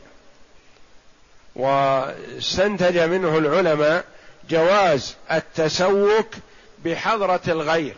واستنتج 1.57 2.99
منه 2.99 3.39
العلماء 3.39 4.05
جواز 4.51 5.14
التسوك 5.32 6.28
بحضرة 6.84 7.41
الغير 7.49 7.95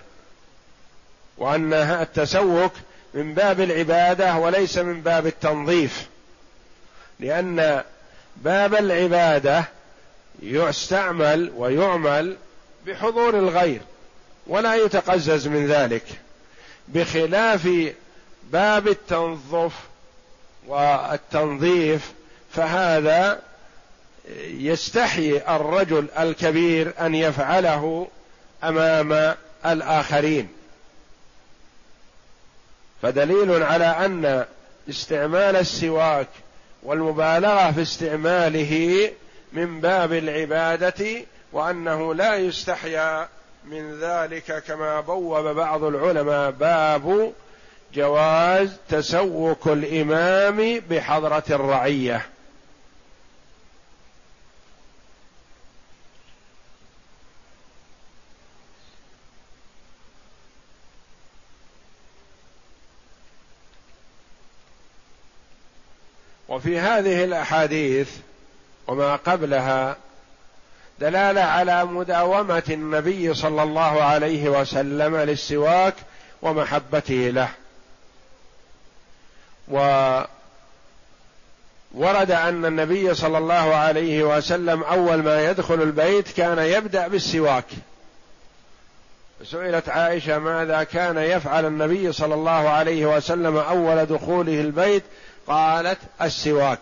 وأن 1.39 1.72
التسوك 1.72 2.72
من 3.14 3.34
باب 3.34 3.61
العبادة 3.61 4.36
وليس 4.36 4.78
من 4.78 5.01
باب 5.01 5.26
التنظيف 5.26 6.07
لأن 7.20 7.82
باب 8.36 8.74
العبادة 8.74 9.64
يستعمل 10.43 11.53
ويعمل 11.57 12.36
بحضور 12.86 13.39
الغير 13.39 13.80
ولا 14.47 14.74
يتقزز 14.74 15.49
من 15.49 15.66
ذلك 15.66 16.05
بخلاف 16.89 17.68
باب 18.53 18.89
التنظف 18.89 19.72
والتنظيف 20.66 22.12
فهذا 22.53 23.41
يستحي 24.45 25.36
الرجل 25.49 26.07
الكبير 26.18 26.93
أن 27.01 27.14
يفعله 27.14 28.09
أمام 28.64 29.34
الآخرين. 29.66 30.49
فدليل 33.03 33.62
على 33.62 33.84
أن 33.84 34.45
استعمال 34.89 35.57
السواك 35.57 36.28
والمبالغة 36.82 37.70
في 37.70 37.82
استعماله 37.82 39.11
من 39.53 39.81
باب 39.81 40.13
العبادة 40.13 41.25
وأنه 41.53 42.15
لا 42.15 42.37
يستحيا 42.37 43.29
من 43.65 44.01
ذلك 44.01 44.63
كما 44.67 45.01
بوب 45.01 45.45
بعض 45.45 45.85
العلماء. 45.85 46.51
باب 46.51 47.33
جواز 47.95 48.77
تسوك 48.89 49.67
الإمام 49.67 50.81
بحضرة 50.91 51.45
الرعية. 51.51 52.27
وفي 66.49 66.79
هذه 66.79 67.25
الأحاديث 67.25 68.11
وما 68.89 69.16
قبلها 69.16 69.97
دلالة 71.01 71.41
على 71.41 71.84
مداومة 71.84 72.62
النبي 72.70 73.34
صلى 73.34 73.62
الله 73.62 74.03
عليه 74.03 74.49
وسلم 74.49 75.16
للسواك 75.16 75.95
ومحبته 76.43 77.30
له. 77.30 77.49
وورد 79.68 80.26
أن 82.30 82.64
النبي 82.64 83.14
صلى 83.14 83.39
الله 83.39 83.74
عليه 83.74 84.36
وسلم 84.36 84.82
أول 84.82 85.22
ما 85.22 85.51
يدخل 85.51 85.82
البيت 85.82 86.32
كان 86.32 86.59
يبدأ 86.59 87.09
بالسواك. 87.09 87.64
سئلت 89.45 89.89
عائشة 89.89 90.39
ماذا 90.39 90.82
كان 90.82 91.18
يفعل 91.18 91.66
النبي 91.66 92.12
صلى 92.12 92.34
الله 92.34 92.68
عليه 92.68 93.16
وسلم 93.16 93.57
أول 93.57 94.07
دخوله 94.07 94.61
البيت؟ 94.61 95.03
قالت 95.47 95.99
السواك. 96.22 96.80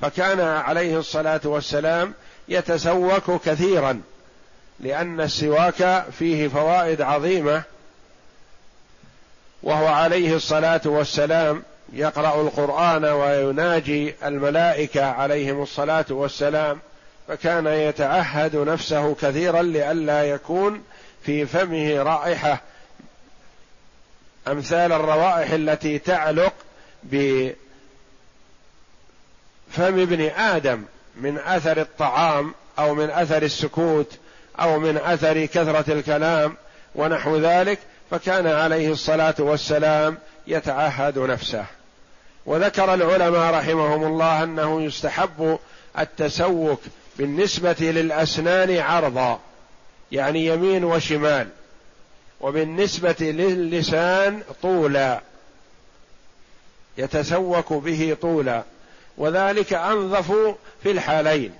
فكان 0.00 0.40
عليه 0.40 0.98
الصلاة 0.98 1.40
والسلام 1.44 2.14
يتسوك 2.48 3.42
كثيرا 3.44 4.00
لأن 4.80 5.20
السواك 5.20 6.04
فيه 6.18 6.48
فوائد 6.48 7.02
عظيمة 7.02 7.62
وهو 9.62 9.86
عليه 9.86 10.36
الصلاة 10.36 10.80
والسلام 10.84 11.62
يقرأ 11.92 12.42
القرآن 12.42 13.04
ويناجي 13.04 14.14
الملائكة 14.24 15.04
عليهم 15.04 15.62
الصلاة 15.62 16.04
والسلام 16.10 16.78
فكان 17.28 17.66
يتعهد 17.66 18.56
نفسه 18.56 19.14
كثيرا 19.14 19.62
لئلا 19.62 20.24
يكون 20.24 20.82
في 21.22 21.46
فمه 21.46 22.02
رائحة 22.02 22.60
أمثال 24.48 24.92
الروائح 24.92 25.50
التي 25.50 25.98
تعلق 25.98 26.52
فم 29.76 30.00
ابن 30.00 30.20
آدم 30.20 30.82
من 31.16 31.38
أثر 31.38 31.80
الطعام 31.80 32.54
أو 32.78 32.94
من 32.94 33.10
أثر 33.10 33.42
السكوت 33.42 34.12
أو 34.60 34.78
من 34.78 34.96
أثر 34.96 35.44
كثرة 35.44 35.92
الكلام 35.92 36.56
ونحو 36.94 37.36
ذلك 37.36 37.78
فكان 38.10 38.46
عليه 38.46 38.92
الصلاة 38.92 39.34
والسلام 39.38 40.18
يتعهد 40.46 41.18
نفسه. 41.18 41.64
وذكر 42.46 42.94
العلماء 42.94 43.54
رحمهم 43.54 44.04
الله 44.04 44.42
أنه 44.42 44.82
يستحب 44.82 45.58
التسوك 45.98 46.80
بالنسبة 47.18 47.76
للأسنان 47.80 48.78
عرضا 48.78 49.40
يعني 50.12 50.46
يمين 50.46 50.84
وشمال 50.84 51.48
وبالنسبة 52.40 53.16
للسان 53.20 54.42
طولا 54.62 55.20
يتسوك 56.98 57.72
به 57.72 58.16
طولا. 58.22 58.62
وذلك 59.18 59.72
أنظف 59.72 60.32
في 60.82 60.90
الحالين. 60.90 61.54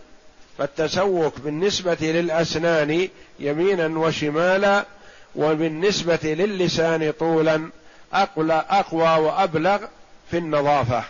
فالتسوك 0.59 1.41
بالنسبة 1.41 1.97
للأسنان 2.01 3.09
يمينا 3.39 3.99
وشمالا 3.99 4.85
وبالنسبة 5.37 6.19
للسان 6.25 7.11
طولا 7.11 7.71
أقوى 8.13 9.25
وأبلغ 9.27 9.87
في 10.31 10.39
النظافة. 10.39 11.05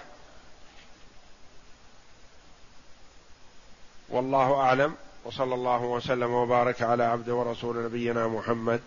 والله 4.09 4.55
أعلم 4.55 4.95
وصلى 5.25 5.55
الله 5.55 5.83
وسلم 5.83 6.31
وبارك 6.31 6.83
على 6.83 7.05
عبد 7.05 7.31
ورسول 7.31 7.85
نبينا 7.85 8.27
محمد 8.27 8.81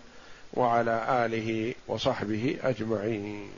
وعلى 0.54 1.26
آله 1.26 1.74
وصحبه 1.88 2.56
أجمعين. 2.62 3.50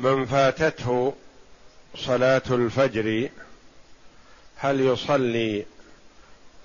من 0.00 0.26
فاتته 0.26 1.14
صلاة 1.96 2.42
الفجر 2.50 3.28
هل 4.56 4.80
يصلي 4.80 5.66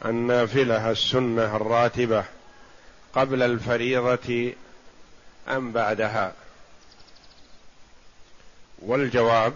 النافلة 0.06 0.92
السنة 0.92 1.56
الراتبة 1.56 2.26
قبل 3.14 3.44
الفريضة 3.44 4.54
أم 5.50 5.72
بعدها؟ 5.72 6.34
والجواب 8.80 9.54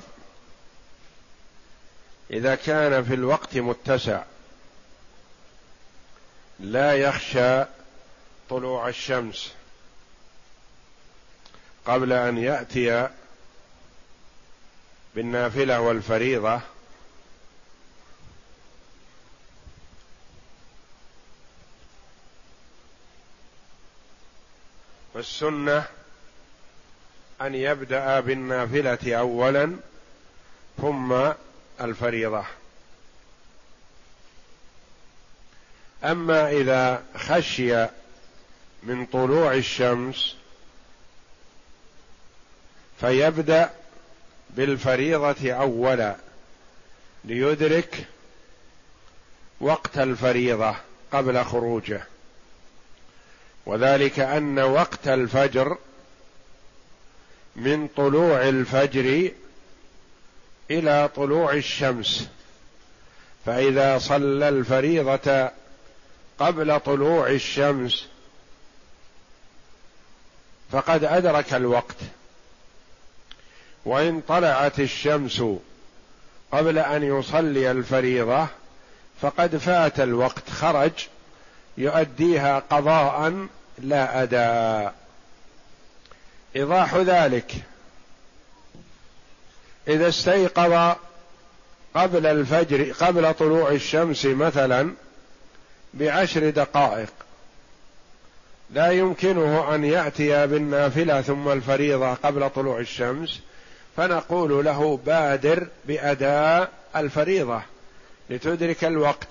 إذا 2.31 2.55
كان 2.55 3.03
في 3.03 3.13
الوقت 3.13 3.57
متسع 3.57 4.23
لا 6.59 6.93
يخشى 6.93 7.65
طلوع 8.49 8.89
الشمس 8.89 9.51
قبل 11.85 12.13
أن 12.13 12.37
يأتي 12.37 13.09
بالنافلة 15.15 15.81
والفريضة. 15.81 16.61
فالسنه 25.13 25.85
أن 27.41 27.55
يبدأ 27.55 28.19
بالنافلة 28.19 29.15
اولا 29.15 29.75
ثم 30.81 31.31
الفريضة. 31.81 32.45
أما 36.03 36.49
إذا 36.49 37.03
خشي 37.15 37.87
من 38.83 39.05
طلوع 39.05 39.53
الشمس 39.53 40.35
فيبدأ 42.99 43.78
بالفريضة 44.49 45.51
أولا 45.53 46.15
ليدرك 47.25 48.07
وقت 49.61 49.97
الفريضة 49.97 50.75
قبل 51.11 51.43
خروجه. 51.45 52.03
وذلك 53.65 54.19
أن 54.19 54.59
وقت 54.59 55.07
الفجر 55.07 55.77
من 57.55 57.87
طلوع 57.87 58.49
الفجر 58.49 59.31
إلى 60.71 61.09
طلوع 61.15 61.53
الشمس. 61.53 62.27
فإذا 63.45 63.97
صلى 63.97 64.49
الفريضة 64.49 65.51
قبل 66.39 66.79
طلوع 66.79 67.29
الشمس 67.29 68.07
فقد 70.71 71.03
أدرك 71.03 71.53
الوقت. 71.53 71.95
وإن 73.89 74.21
طلعت 74.27 74.79
الشمس 74.79 75.43
قبل 76.51 76.77
أن 76.77 77.03
يصلي 77.03 77.71
الفريضة 77.71 78.47
فقد 79.21 79.57
فات 79.57 79.99
الوقت 79.99 80.49
خرج 80.49 80.91
يؤديها 81.77 82.59
قضاء 82.69 83.47
لا 83.79 84.23
اداء 84.23 84.93
إيضاح 86.55 86.95
ذلك. 86.95 87.51
إذا 89.87 90.09
استيقظ 90.09 90.95
قبل 91.95 92.25
الفجر 92.25 92.91
قبل 92.91 93.33
طلوع 93.33 93.71
الشمس 93.71 94.25
مثلا 94.25 94.93
بعشر 95.93 96.49
دقائق 96.49 97.13
لا 98.69 98.91
يمكنه 98.91 99.75
أن 99.75 99.85
يأتي 99.85 100.47
بالنافلة 100.47 101.21
ثم 101.21 101.49
الفريضة 101.49 102.13
قبل 102.13 102.49
طلوع 102.49 102.79
الشمس 102.79 103.39
فنقول 103.99 104.65
له 104.65 104.99
بادر 105.05 105.67
بأداء 105.85 106.71
الفريضة 106.95 107.61
لتدرك 108.29 108.83
الوقت. 108.83 109.27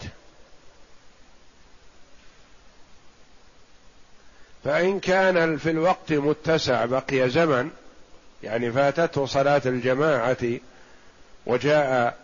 فإن 4.64 5.01
كان 5.01 5.57
في 5.57 5.71
الوقت 5.71 6.12
متسع 6.12 6.85
بقي 6.85 7.31
زمن 7.31 7.71
يعني 8.43 8.73
فاتته 8.73 9.27
صلاة 9.27 9.62
الجماعة 9.66 10.59
وجاء 11.47 12.19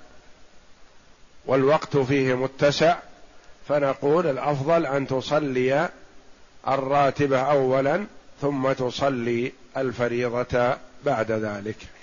والوقت 1.47 1.97
فيه 1.97 2.35
متسع 2.35 2.97
فنقول 3.69 4.27
الأفضل 4.27 4.87
أن 4.87 5.07
تصلي 5.07 5.89
الراتبة 6.69 7.41
اولا 7.41 8.07
ثم 8.41 8.73
تصلي 8.73 9.53
الفريضة 9.77 10.77
بعد 11.05 11.33
ذلك. 11.33 11.94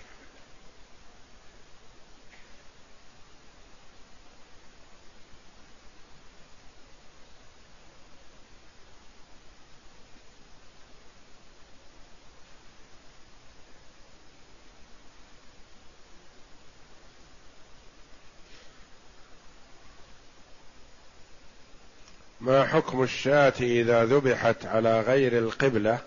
ما 22.52 22.66
حكم 22.66 23.04
الشاة 23.04 23.54
إذا 23.60 24.06
ذبحت 24.06 24.66
على 24.66 25.02
غير 25.02 25.38
القبلة 25.38 25.99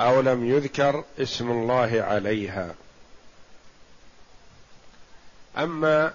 أو 0.00 0.20
لم 0.20 0.50
يذكر 0.50 1.04
اسم 1.18 1.50
الله 1.50 2.02
عليها؟ 2.02 2.74
أما 5.58 6.14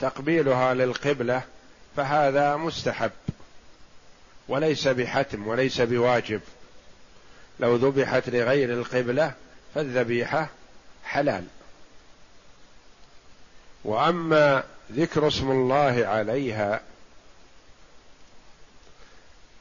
تقبيلها 0.00 0.74
للقبلة 0.74 1.42
فهذا 1.96 2.56
مستحب 2.56 3.10
وليس 4.48 4.88
بحتم 4.88 5.48
وليس 5.48 5.80
بواجب. 5.80 6.40
لو 7.60 7.76
ذبحت 7.76 8.28
لغير 8.28 8.72
القبلة 8.72 9.32
فالذبيحة 9.74 10.48
حلال. 11.04 11.44
وأما 13.84 14.64
ذكر 14.92 15.28
اسم 15.28 15.50
الله 15.50 16.06
عليها 16.06 16.89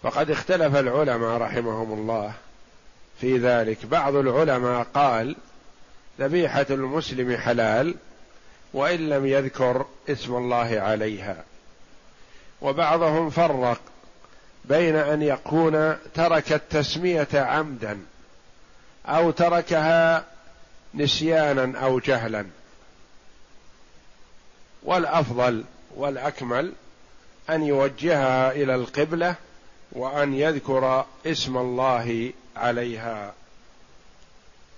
فقد 0.04 0.32
اختلف 0.32 0.76
العلماء 0.76 1.38
رحمهم 1.38 1.94
الله 1.94 2.34
في 3.22 3.38
ذلك. 3.38 3.86
بعض 3.86 4.16
العلماء 4.16 4.88
قال 4.94 5.36
ذبيحة 6.20 6.66
المسلم 6.70 7.38
حلال 7.38 7.96
وإن 8.74 9.10
لم 9.10 9.26
يذكر 9.26 9.86
اسم 10.10 10.36
الله 10.36 10.80
عليها. 10.80 11.44
وبعضهم 12.62 13.30
فرق 13.30 13.80
بين 14.66 14.96
أن 14.96 15.22
يكون 15.22 15.98
ترك 16.14 16.54
التسمية 16.54 17.28
عمدا 17.34 18.00
أو 19.06 19.32
تركها 19.32 20.26
نسيانا 20.94 21.80
أو 21.80 22.00
جهلا. 22.00 22.46
والأفضل 24.84 25.64
والأكمل 25.96 26.74
أن 27.50 27.64
يوجهها 27.64 28.52
إلى 28.52 28.76
القبلة 28.76 29.36
وأن 29.92 30.34
يذكر 30.34 31.06
اسم 31.26 31.58
الله 31.58 32.32
عليها. 32.56 33.34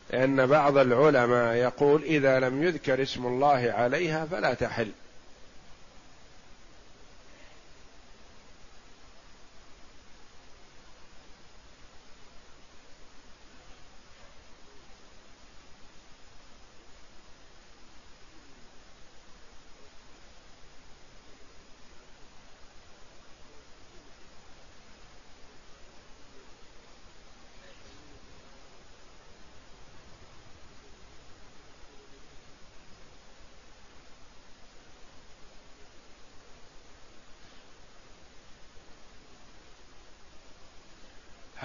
لأن 0.09 0.45
بعض 0.45 0.77
العلماء 0.77 1.55
يقول 1.55 2.03
إذا 2.03 2.39
لم 2.39 2.63
يذكر 2.63 3.01
اسم 3.01 3.25
الله 3.25 3.73
عليها 3.77 4.25
فلا 4.25 4.53
تحل. 4.53 4.91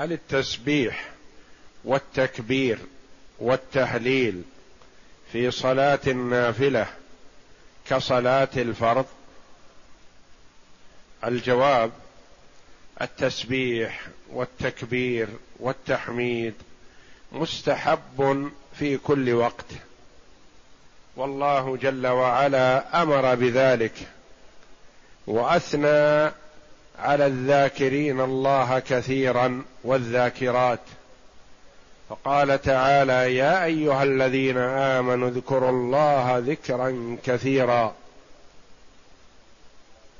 هل 0.07 0.12
التسبيح 0.12 1.11
والتكبير 1.84 2.78
والتهليل 3.38 4.42
في 5.32 5.50
صلاة 5.50 5.98
النافلة 6.07 6.86
كصلاة 7.88 8.48
الفرض. 8.57 9.07
الجواب 11.24 11.90
التسبيح 13.00 14.07
والتكبير 14.30 15.28
والتحميد 15.61 16.54
مستحب 17.32 18.50
في 18.78 18.98
كل 18.98 19.32
وقت. 19.32 19.66
والله 21.16 21.76
جل 21.76 22.07
وعلا 22.07 23.02
أمر 23.02 23.34
بذلك 23.34 24.09
وأثنى 25.26 26.32
على 26.99 27.26
الذاكرين 27.26 28.20
الله 28.20 28.78
كثيرا 28.78 29.62
والذاكرات. 29.84 30.80
فقال 32.09 32.62
تعالى 32.62 33.36
يا 33.36 33.64
أيها 33.64 34.03
الذين 34.03 34.59
آمنوا 34.59 35.28
اذكروا 35.28 35.70
الله 35.70 36.38
ذكرا 36.38 37.16
كثيرا 37.24 37.94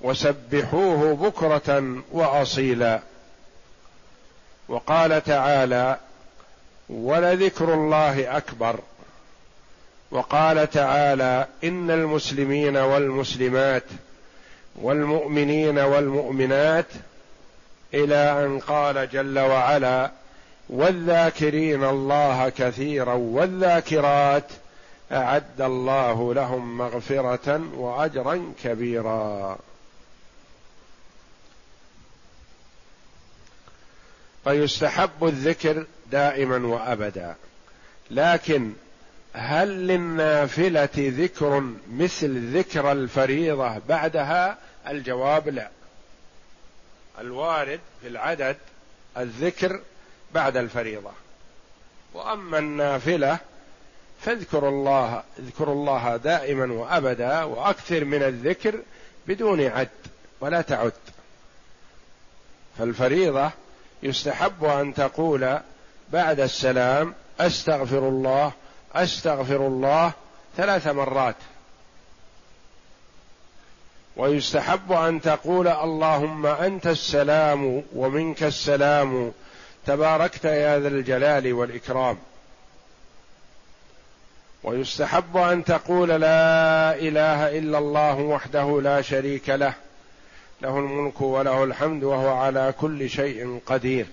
وسبحوه 0.01 1.15
بكرة 1.15 1.97
وأصيلا. 2.13 3.01
وقال 4.69 5.25
تعالى 5.25 5.99
ولذكر 6.89 7.75
الله 7.75 8.37
أكبر. 8.37 8.81
وقال 10.11 10.71
تعالى 10.71 11.47
إن 11.65 11.91
المسلمين 11.91 12.77
والمسلمات 12.77 13.83
والمؤمنين 14.83 15.79
والمؤمنات 15.79 16.87
إلى 17.95 18.45
أن 18.47 18.61
قال 18.61 19.11
جل 19.11 19.39
وعلا 19.39 20.11
والذاكرين 20.69 21.85
الله 21.85 22.49
كثيرا 22.49 23.15
والذاكرات 23.15 24.45
أعد 25.13 25.61
الله 25.61 26.35
لهم 26.35 26.79
مغفرة 26.79 27.63
واجرا 27.77 28.53
كبيرا. 28.63 29.59
فيستحب 34.45 35.25
الذكر 35.25 35.87
دائما 36.11 36.67
وابدا. 36.67 37.35
لكن 38.11 38.73
هل 39.33 39.69
للنافلة 39.69 40.89
ذكر 40.97 41.63
مثل 41.93 42.57
ذكر 42.59 42.93
الفريضة 42.93 43.79
بعدها؟ 43.89 44.59
الجواب 44.89 45.49
لا. 45.49 45.69
الوارد 47.19 47.81
في 48.01 48.09
العدد 48.09 48.57
الذكر 49.17 49.81
بعد 50.35 50.57
الفريضة. 50.57 51.11
وأما 52.15 52.59
النافلة 52.59 53.39
فاذكروا 54.21 54.71
الله 54.71 55.23
اذكروا 55.39 55.75
الله 55.75 56.17
دائما 56.17 56.73
وأبدا 56.73 57.43
وأكثر 57.43 58.05
من 58.05 58.23
الذكر 58.23 58.83
بدون 59.27 59.67
عد 59.67 59.89
ولا 60.41 60.61
تعد. 60.61 60.93
فالفريضة 62.79 63.51
يستحب 64.03 64.65
أن 64.65 64.95
تقول 64.95 65.59
بعد 66.13 66.41
السلام 66.41 67.15
أستغفر 67.41 68.09
الله 68.09 68.53
أستغفر 68.95 69.67
الله 69.67 70.13
ثلاث 70.57 70.87
مرات. 70.87 71.37
ويستحب 74.17 74.93
أن 74.93 75.21
تقول 75.21 75.69
اللهم 75.69 76.47
أنت 76.47 76.87
السلام 76.87 77.83
ومنك 77.95 78.43
السلام. 78.43 79.33
تباركت 79.87 80.45
يا 80.45 80.79
ذا 80.79 80.89
الجلال 80.89 81.53
والإكرام. 81.53 82.19
ويستحب 84.65 85.37
أن 85.37 85.65
تقول 85.65 86.09
لا 86.09 86.95
إله 86.95 87.59
إلا 87.59 87.79
الله 87.79 88.15
وحده 88.19 88.81
لا 88.81 89.03
شريك 89.03 89.49
له. 89.49 89.75
له 90.63 90.79
الملك 90.79 91.21
وله 91.21 91.65
الحمد 91.65 92.05
وهو 92.05 92.29
على 92.29 92.75
كل 92.81 93.11
شيء 93.11 93.61
قدير. 93.67 94.07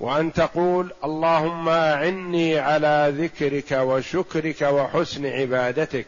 وأن 0.00 0.32
تقول 0.32 0.92
اللهم 1.04 1.68
أعني 1.68 2.58
على 2.58 3.14
ذكرك 3.16 3.72
وشكرك 3.72 4.62
وحسن 4.62 5.26
عبادتك. 5.26 6.06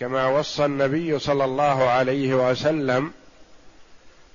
كما 0.00 0.26
وصى 0.26 0.64
النبي 0.64 1.18
صلى 1.18 1.44
الله 1.44 1.90
عليه 1.90 2.50
وسلم 2.50 3.12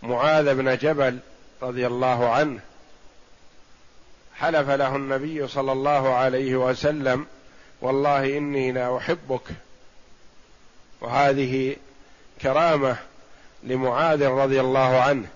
معاذ 0.03 0.55
بن 0.55 0.77
جبل 0.77 1.19
رضي 1.61 1.87
الله 1.87 2.29
عنه. 2.29 2.59
حلف 4.35 4.69
له 4.69 4.95
النبي 4.95 5.47
صلى 5.47 5.71
الله 5.71 6.15
عليه 6.15 6.55
وسلم 6.55 7.25
والله 7.81 8.37
إني 8.37 8.71
لا 8.71 8.97
أحبك. 8.97 9.43
وهذه 11.01 11.75
كرامة 12.41 12.97
لمعاذ 13.63 14.27
رضي 14.27 14.61
الله 14.61 15.01
عنه. 15.01 15.27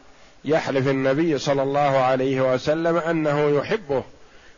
يحلف 0.45 0.87
النبي 0.87 1.37
صلى 1.37 1.63
الله 1.63 1.97
عليه 1.97 2.53
وسلم 2.53 2.97
أنه 2.97 3.49
يحبه 3.49 4.03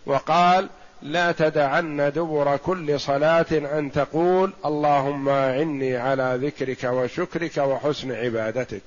وقال 0.05 0.69
لا 1.01 1.31
تدعن 1.31 2.11
دبر 2.15 2.57
كل 2.57 2.99
صلاة 2.99 3.45
أن 3.51 3.91
تقول 3.91 4.53
اللهم 4.65 5.29
اعني 5.29 5.97
على 5.97 6.39
ذكرك 6.41 6.83
وشكرك 6.83 7.57
وحسن 7.57 8.11
عبادتك. 8.11 8.83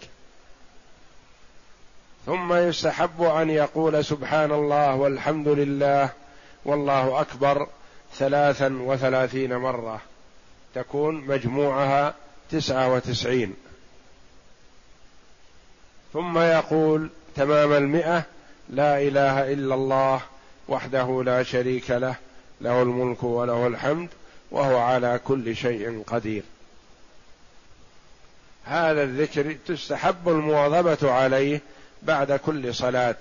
ثم 2.26 2.54
يستحب 2.54 3.22
أن 3.22 3.50
يقول 3.50 4.04
سبحان 4.04 4.52
الله 4.52 4.94
والحمد 4.94 5.48
لله 5.48 6.10
والله 6.64 7.20
أكبر 7.20 7.66
ثلاثا 8.14 8.78
وثلاثين 8.82 9.56
مرة. 9.56 10.00
تكون 10.74 11.14
مجموعها 11.14 12.14
تسعة 12.50 12.94
وتسعين. 12.94 13.54
ثم 16.12 16.38
يقول 16.38 17.10
تمام 17.36 17.72
المئة 17.72 18.22
لا 18.68 19.02
إله 19.02 19.52
إلا 19.52 19.74
الله 19.74 20.20
وحده 20.70 21.22
لا 21.26 21.42
شريك 21.42 21.90
له 21.90 22.14
له 22.60 22.82
الملك 22.82 23.22
وله 23.22 23.66
الحمد 23.66 24.08
وهو 24.50 24.78
على 24.78 25.20
كل 25.24 25.56
شيء 25.56 26.02
قدير. 26.06 26.42
هذا 28.64 29.02
الذكر 29.02 29.56
تستحب 29.66 30.28
المواظبة 30.28 31.12
عليه 31.12 31.60
بعد 32.02 32.32
كل 32.32 32.74
صلاة 32.74 33.16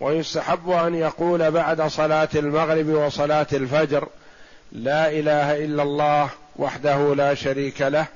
ويستحب 0.00 0.70
أن 0.70 0.94
يقول 0.94 1.50
بعد 1.50 1.82
صلاة 1.82 2.28
المغرب 2.34 2.88
وصلاة 2.88 3.46
الفجر 3.52 4.08
لا 4.72 5.10
إله 5.10 5.64
إلا 5.64 5.82
الله 5.82 6.30
وحده 6.56 7.14
لا 7.14 7.34
شريك 7.34 7.80
له 7.80 8.06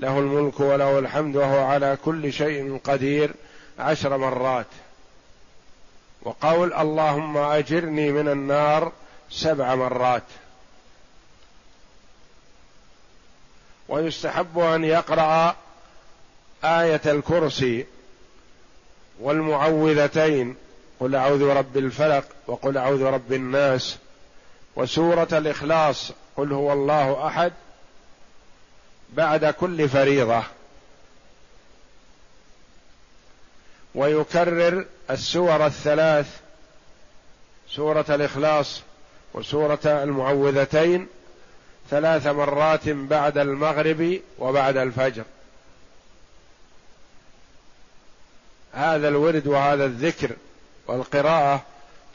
له 0.00 0.18
الملك 0.18 0.60
وله 0.60 0.98
الحمد 0.98 1.36
وهو 1.36 1.64
على 1.64 1.98
كل 2.04 2.32
شيء 2.32 2.80
قدير 2.84 3.30
عشر 3.78 4.16
مرات. 4.16 4.66
وقول 6.22 6.72
اللهم 6.72 7.36
أجرني 7.36 8.12
من 8.12 8.28
النار 8.28 8.92
سبع 9.30 9.74
مرات. 9.74 10.22
ويستحب 13.88 14.58
أن 14.58 14.84
يقرأ 14.84 15.56
آية 16.64 17.00
الكرسي 17.06 17.86
والمعوذتين 19.20 20.56
قل 21.00 21.14
أعوذ 21.16 21.46
برب 21.46 21.76
الفلق 21.76 22.24
وقل 22.46 22.78
أعوذ 22.78 23.04
برب 23.04 23.32
الناس 23.32 23.96
وسورة 24.76 25.28
الإخلاص 25.32 26.12
قل 26.36 26.52
هو 26.52 26.72
الله 26.72 27.26
أحد 27.26 27.52
بعد 29.12 29.44
كل 29.44 29.88
فريضة. 29.88 30.42
ويكرر 33.94 34.84
السور 35.10 35.66
الثلاث 35.66 36.40
سورة 37.70 38.04
الإخلاص 38.08 38.82
وسورة 39.34 39.78
المعوذتين 39.84 41.06
ثلاث 41.90 42.26
مرات 42.26 42.88
بعد 42.88 43.38
المغرب 43.38 44.20
وبعد 44.38 44.76
الفجر. 44.76 45.24
هذا 48.72 49.08
الورد 49.08 49.46
وهذا 49.46 49.84
الذكر 49.84 50.30
والقراءة 50.86 51.62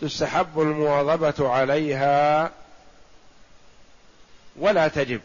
تستحب 0.01 0.61
المواظبة 0.61 1.49
عليها 1.49 2.51
ولا 4.55 4.87
تجب. 4.87 5.21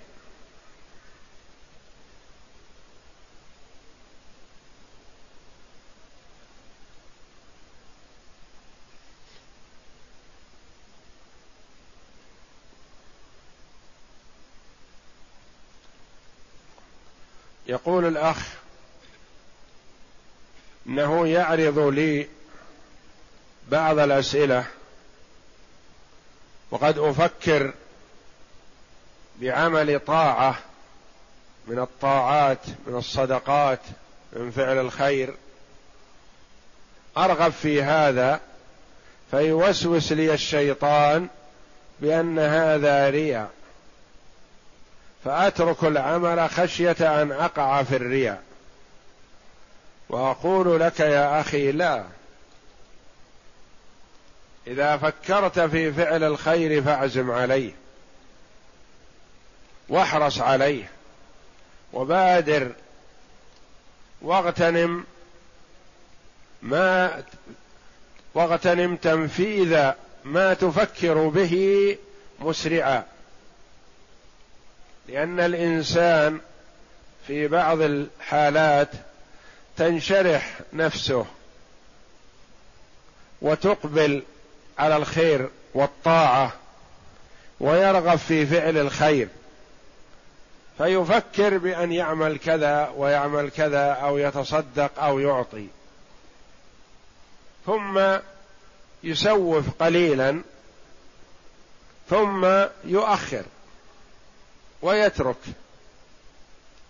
يقول 17.70 18.06
الأخ 18.06 18.38
إنه 20.86 21.26
يعرض 21.26 21.78
لي 21.78 22.28
بعض 23.68 23.98
الأسئلة 23.98 24.64
وقد 26.70 26.98
أفكر 26.98 27.72
بعمل 29.40 30.00
طاعة 30.00 30.58
من 31.66 31.78
الطاعات 31.78 32.58
من 32.86 32.96
الصدقات 32.96 33.80
من 34.32 34.50
فعل 34.50 34.78
الخير. 34.78 35.34
أرغب 37.16 37.52
في 37.52 37.82
هذا 37.82 38.40
فيوسوس 39.30 40.12
لي 40.12 40.34
الشيطان 40.34 41.28
بأن 42.00 42.38
هذا 42.38 43.10
رياء. 43.10 43.50
فأترك 45.24 45.84
العمل 45.84 46.50
خشية 46.50 47.22
أن 47.22 47.32
أقع 47.32 47.82
في 47.82 47.96
الرياء. 47.96 48.42
وأقول 50.08 50.80
لك 50.80 51.00
يا 51.00 51.40
أخي 51.40 51.72
لا. 51.72 52.04
إذا 54.66 54.96
فكرت 54.96 55.60
في 55.60 55.92
فعل 55.92 56.24
الخير 56.24 56.82
فأعزم 56.82 57.30
عليه. 57.30 57.72
واحرص 59.88 60.40
عليه. 60.40 60.90
وبادر. 61.92 62.72
واغتنم. 64.22 65.04
ما 66.62 67.22
واغتنم 68.34 68.96
تنفيذ 68.96 69.90
ما 70.24 70.54
تفكر 70.54 71.28
به 71.28 71.96
مسرعا. 72.40 73.04
لأن 75.08 75.40
الإنسان 75.40 76.40
في 77.26 77.48
بعض 77.48 77.80
الحالات 77.80 78.90
تنشرح 79.76 80.60
نفسه 80.72 81.26
وتقبل 83.42 84.22
على 84.78 84.96
الخير 84.96 85.48
والطاعة 85.74 86.52
ويرغب 87.60 88.18
في 88.18 88.46
فعل 88.46 88.76
الخير 88.76 89.28
فيفكر 90.78 91.58
بأن 91.58 91.92
يعمل 91.92 92.38
كذا 92.38 92.92
ويعمل 92.96 93.50
كذا 93.50 93.90
أو 93.92 94.18
يتصدق 94.18 95.02
أو 95.02 95.18
يعطي. 95.18 95.66
ثم 97.66 98.00
يسوف 99.02 99.64
قليلا 99.80 100.42
ثم 102.10 102.46
يؤخر. 102.84 103.44
ويترك. 104.82 105.36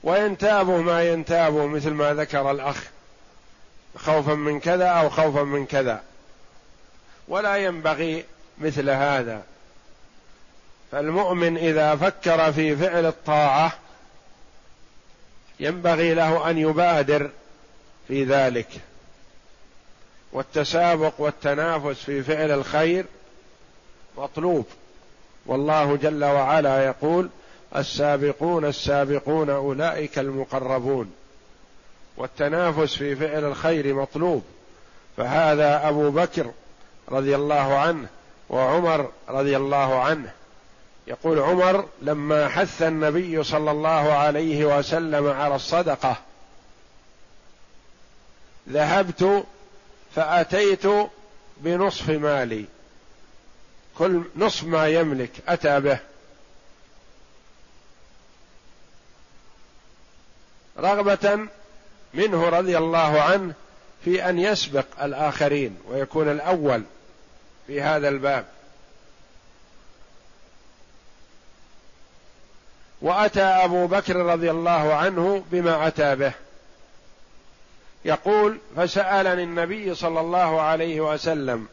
وينتابه 0.02 0.76
ما 0.76 1.02
ينتابه 1.04 1.66
مثل 1.66 1.90
ما 1.90 2.14
ذكر 2.14 2.50
الأخ 2.50 2.84
خوفا 3.96 4.34
من 4.34 4.60
كذا 4.60 4.86
أو 4.86 5.10
خوفا 5.10 5.42
من 5.42 5.66
كذا. 5.66 6.02
ولا 7.28 7.56
ينبغي 7.56 8.24
مثل 8.58 8.90
هذا. 8.90 9.42
فالمؤمن 10.92 11.56
إذا 11.56 11.96
فكر 11.96 12.52
في 12.52 12.76
فعل 12.76 13.06
الطاعة 13.06 13.72
ينبغي 15.60 16.14
له 16.14 16.50
أن 16.50 16.58
يبادر 16.58 17.30
في 18.08 18.24
ذلك. 18.24 18.68
والتسابق 20.32 21.12
والتنافس 21.18 22.04
في 22.04 22.22
فعل 22.22 22.50
الخير 22.50 23.04
مطلوب. 24.18 24.66
والله 25.46 25.96
جل 25.96 26.24
وعلا 26.24 26.84
يقول 26.84 27.30
السابقون 27.76 28.64
السابقون 28.64 29.50
أولئك 29.50 30.18
المقربون 30.18 31.12
والتنافس 32.16 32.94
في 32.94 33.16
فعل 33.16 33.44
الخير 33.44 33.94
مطلوب 33.94 34.42
فهذا 35.16 35.88
أبو 35.88 36.10
بكر 36.10 36.50
رضي 37.08 37.34
الله 37.34 37.78
عنه 37.78 38.08
وعمر 38.50 39.10
رضي 39.28 39.56
الله 39.56 40.02
عنه 40.02 40.32
يقول 41.06 41.38
عمر 41.38 41.88
لما 42.02 42.48
حث 42.48 42.82
النبي 42.82 43.44
صلى 43.44 43.70
الله 43.70 44.12
عليه 44.12 44.78
وسلم 44.78 45.26
على 45.26 45.54
الصدقة 45.54 46.16
ذهبت 48.68 49.44
فأتيت 50.14 50.86
بنصف 51.56 52.10
مالي 52.10 52.64
كل 53.98 54.22
نصف 54.36 54.64
ما 54.64 54.88
يملك 54.88 55.30
أتى 55.48 55.80
به 55.80 55.98
رغبة 60.80 61.38
منه 62.14 62.48
رضي 62.48 62.78
الله 62.78 63.20
عنه 63.20 63.54
في 64.04 64.28
أن 64.28 64.38
يسبق 64.38 64.86
الآخرين 65.02 65.78
ويكون 65.88 66.28
الأول 66.30 66.82
في 67.66 67.82
هذا 67.82 68.08
الباب. 68.08 68.46
وأتى 73.02 73.42
أبو 73.42 73.86
بكر 73.86 74.16
رضي 74.16 74.50
الله 74.50 74.94
عنه 74.94 75.44
بما 75.50 75.86
أتى 75.86 76.16
به. 76.16 76.32
يقول 78.04 78.58
فسألني 78.76 79.42
النبي 79.42 79.94
صلى 79.94 80.20
الله 80.20 80.60
عليه 80.60 81.00
وسلم 81.00 81.68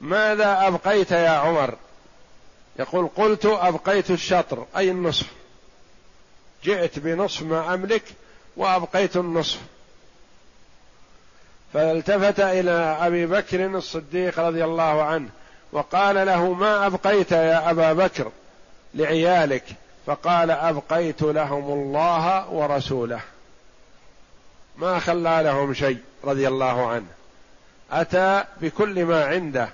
ماذا 0.00 0.66
أبقيت 0.66 1.10
يا 1.10 1.30
عمر؟ 1.30 1.74
يقول 2.78 3.08
قلت 3.16 3.46
أبقيت 3.46 4.10
الشطر 4.10 4.66
أي 4.76 4.90
النصف. 4.90 5.26
جئت 6.64 6.98
بنصف 6.98 7.42
ما 7.42 7.74
أملك 7.74 8.02
وأبقيت 8.56 9.16
النصف. 9.16 9.60
فالتفت 11.74 12.40
إلى 12.40 12.70
أبي 13.00 13.26
بكر 13.26 13.66
الصديق 13.66 14.40
رضي 14.40 14.64
الله 14.64 15.02
عنه 15.02 15.28
وقال 15.72 16.26
له 16.26 16.52
ما 16.52 16.86
أبقيت 16.86 17.32
يا 17.32 17.70
أبا 17.70 17.92
بكر 17.92 18.30
لعيالك؟ 18.94 19.64
فقال 20.06 20.50
أبقيت 20.50 21.22
لهم 21.22 21.72
الله 21.72 22.50
ورسوله. 22.50 23.20
ما 24.76 24.98
خلى 24.98 25.40
لهم 25.44 25.74
شيء 25.74 25.98
رضي 26.24 26.48
الله 26.48 26.88
عنه. 26.88 27.06
أتى 27.92 28.44
بكل 28.60 29.04
ما 29.04 29.24
عنده 29.24 29.68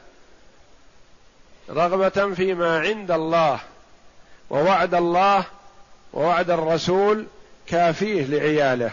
رغبة 1.71 2.35
فيما 2.35 2.81
عند 2.81 3.11
الله 3.11 3.61
ووعد 4.51 4.95
الله 4.95 5.45
ووعد 6.13 6.51
الرسول 6.51 7.27
كافيه 7.73 8.25
لعياله. 8.27 8.91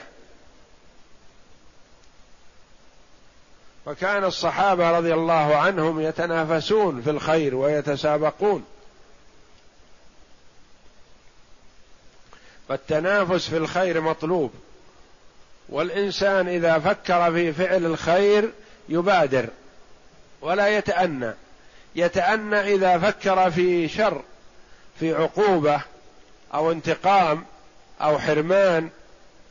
فكان 3.86 4.24
الصحابة 4.24 4.92
رضي 4.92 5.14
الله 5.14 5.56
عنهم 5.56 6.00
يتنافسون 6.00 7.02
في 7.02 7.10
الخير 7.10 7.56
ويتسابقون. 7.56 8.66
فالتنافس 12.70 13.50
في 13.50 13.58
الخير 13.58 14.02
مطلوب. 14.02 14.52
والإنسان 15.70 16.48
إذا 16.48 16.80
فكر 16.80 17.32
في 17.32 17.54
فعل 17.54 17.86
الخير 17.86 18.52
يبادر 18.90 19.48
ولا 20.42 20.68
يتأنى. 20.68 21.34
يتأنى 21.96 22.60
إذا 22.60 22.98
فكر 22.98 23.52
في 23.52 23.88
شر 23.88 24.22
في 25.00 25.14
عقوبة 25.14 25.82
أو 26.54 26.72
انتقام 26.72 27.46
أو 28.02 28.20
حرمان 28.20 28.90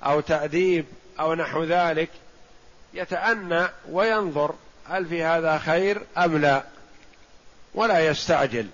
أو 0.04 0.20
تأديب 0.20 0.84
أو 1.20 1.34
نحو 1.34 1.64
ذلك 1.64 2.10
يتأنى 2.94 3.66
وينظر 3.90 4.54
هل 4.88 5.06
في 5.06 5.22
هذا 5.22 5.58
خير 5.58 6.02
أم 6.18 6.38
لا 6.38 6.62
ولا 7.74 8.06
يستعجل. 8.06 8.66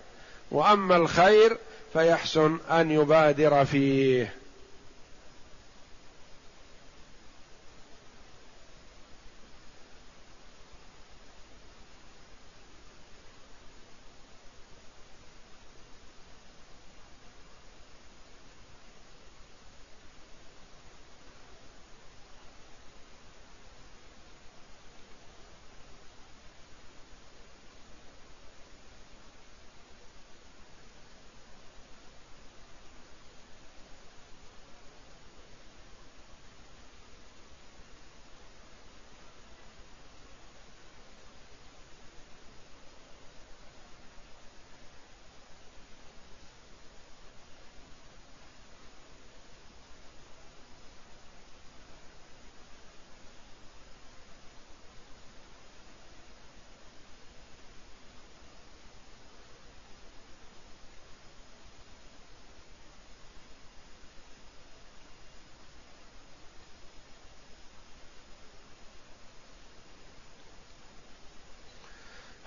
وأما 0.50 0.96
الخير 0.96 1.56
فيحسن 1.92 2.58
أن 2.70 2.90
يبادر 2.90 3.64
فيه. 3.64 4.34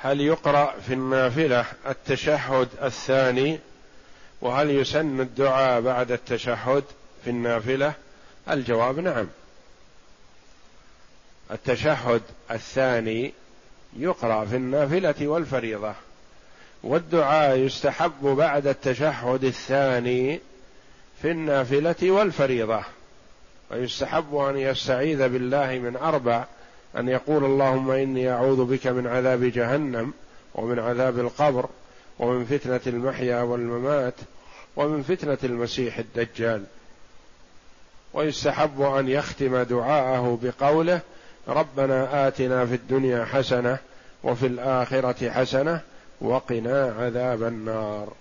هل 0.08 0.22
يقرأ 0.22 0.74
في 0.88 0.94
النافلة 0.94 1.66
التشهد 1.88 2.68
الثاني؟ 2.84 3.60
وهل 4.42 4.70
يسن 4.70 5.22
الدعاء 5.22 5.82
بعد 5.82 6.12
التشهد 6.12 6.84
في 7.24 7.30
النافلة؟ 7.30 7.94
الجواب 8.50 9.00
نعم. 9.00 9.28
التشهد 11.52 12.22
الثاني 12.52 13.34
يقرأ 13.98 14.46
في 14.46 14.56
النافلة 14.56 15.28
والفريضة 15.28 15.94
والدعاء 16.84 17.58
يستحب 17.58 18.24
بعد 18.24 18.68
التشهد 18.68 19.44
الثاني 19.44 20.40
في 21.22 21.32
النافلة 21.32 22.12
والفريضة 22.12 22.84
ويستحب 23.72 24.36
أن 24.36 24.58
يستعيذ 24.58 25.30
بالله 25.30 25.80
من 25.80 25.96
أربع 25.96 26.46
أن 26.98 27.10
يقول 27.10 27.46
اللهم 27.46 27.92
إني 27.92 28.32
أعوذ 28.32 28.66
بك 28.66 28.88
من 28.88 29.08
عذاب 29.08 29.44
جهنم 29.44 30.14
ومن 30.56 30.80
عذاب 30.80 31.20
القبر 31.20 31.70
ومن 32.20 32.46
فتنة 32.46 32.80
المحيا 32.88 33.42
والممات 33.42 34.14
ومن 34.76 35.04
فتنة 35.04 35.38
المسيح 35.44 35.98
الدجال. 35.98 36.64
ويستحب 38.14 38.82
أن 38.82 39.08
يختم 39.08 39.62
دعاءه 39.62 40.40
بقوله 40.44 41.00
ربنا 41.48 42.28
آتنا 42.28 42.66
في 42.66 42.76
الدنيا 42.76 43.26
حسنة 43.26 43.78
وفي 44.24 44.46
الآخرة 44.48 45.30
حسنة 45.30 45.82
وقنا 46.22 46.96
عذاب 47.00 47.44
النار. 47.44 48.14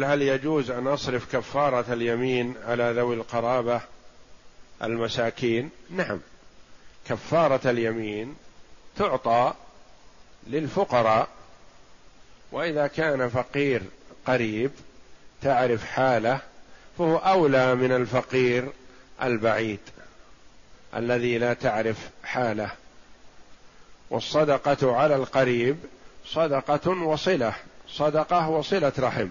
يقول 0.00 0.12
هل 0.12 0.22
يجوز 0.22 0.70
أن 0.70 0.86
أصرف 0.86 1.36
كفارة 1.36 1.92
اليمين 1.92 2.54
على 2.66 2.92
ذوي 2.96 3.14
القرابة 3.14 3.80
المساكين؟ 4.82 5.70
نعم. 5.90 6.20
كفارة 7.08 7.70
اليمين 7.70 8.36
تعطى 8.96 9.54
للفقراء 10.46 11.28
وإذا 12.52 12.86
كان 12.86 13.28
فقير 13.28 13.82
قريب 14.26 14.70
تعرف 15.42 15.84
حاله 15.84 16.40
فهو 16.98 17.16
أولى 17.16 17.74
من 17.74 17.92
الفقير 17.92 18.72
البعيد 19.22 19.80
الذي 20.96 21.38
لا 21.38 21.54
تعرف 21.54 22.08
حاله. 22.24 22.70
والصدقة 24.10 24.96
على 24.96 25.16
القريب 25.16 25.76
صدقة 26.26 26.90
وصلة 26.90 27.54
صدقة 27.88 28.48
وصلة 28.48 28.92
رحم. 28.98 29.28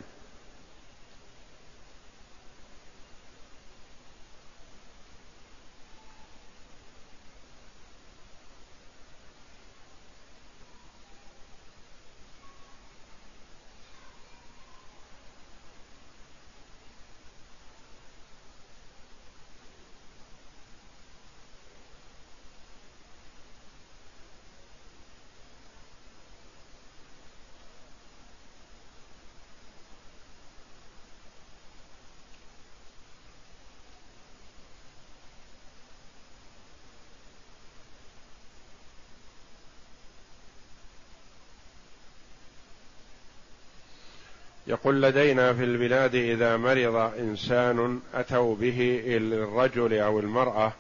يقول 44.70 45.02
لدينا 45.02 45.54
في 45.54 45.64
البلاد 45.64 46.16
إذا 46.16 46.58
مرض 46.58 46.96
إنسان 46.96 48.02
أتوا 48.14 48.56
به 48.56 49.02
إلى 49.06 49.36
الرجل 49.36 49.94
أو 50.00 50.20
المرأة 50.20 50.74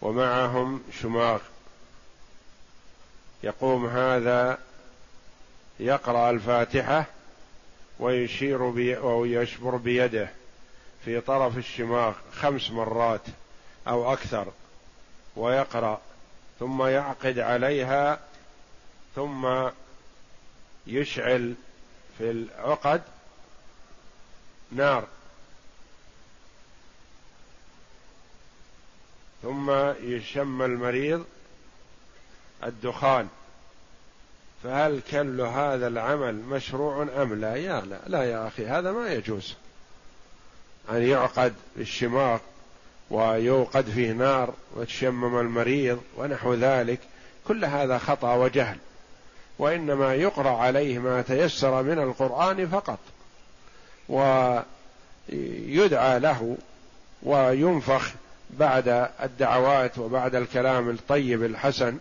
ومعهم 0.00 0.82
شماغ. 1.00 1.38
يقوم 3.42 3.86
هذا 3.86 4.58
يقرأ 5.80 6.30
الفاتحة 6.30 7.04
ويشير 7.98 8.70
بي 8.70 8.96
أو 8.96 9.24
يشبر 9.24 9.76
بيده 9.76 10.28
في 11.04 11.20
طرف 11.20 11.56
الشماغ 11.58 12.14
خمس 12.32 12.70
مرات 12.70 13.22
أو 13.88 14.12
أكثر 14.12 14.52
ويقرأ 15.36 16.00
ثم 16.60 16.82
يعقد 16.82 17.38
عليها 17.38 18.20
ثم 19.16 19.68
يشعل 20.86 21.54
في 22.18 22.30
العقد 22.30 23.02
نار. 24.72 25.04
ثم 29.42 29.70
يشم 30.00 30.62
المريض 30.62 31.24
الدخان. 32.64 33.28
فهل 34.62 35.00
كل 35.10 35.40
هذا 35.40 35.86
العمل 35.86 36.34
مشروع 36.34 37.02
أم 37.02 37.40
لا؟ 37.40 37.56
يا 37.56 37.80
لا. 37.80 37.98
لا 38.06 38.24
يا 38.24 38.48
أخي 38.48 38.66
هذا 38.66 38.92
ما 38.92 39.12
يجوز. 39.12 39.54
أن 40.90 41.02
يعقد 41.02 41.54
الشماغ 41.76 42.38
ويوقد 43.10 43.90
فيه 43.90 44.12
نار 44.12 44.54
وتشمم 44.74 45.38
المريض 45.38 46.02
ونحو 46.16 46.54
ذلك 46.54 47.00
كل 47.48 47.64
هذا 47.64 47.98
خطأ 47.98 48.34
وجهل. 48.34 48.78
وإنما 49.58 50.14
يقرأ 50.14 50.50
عليه 50.50 50.98
ما 50.98 51.22
تيسر 51.22 51.82
من 51.82 51.98
القرآن 51.98 52.68
فقط 52.68 52.98
ويدعى 55.28 56.18
له 56.18 56.56
وينفخ 57.22 58.12
بعد 58.50 59.08
الدعوات 59.22 59.98
وبعد 59.98 60.34
الكلام 60.34 60.90
الطيب 60.90 61.44
الحسن 61.44 61.98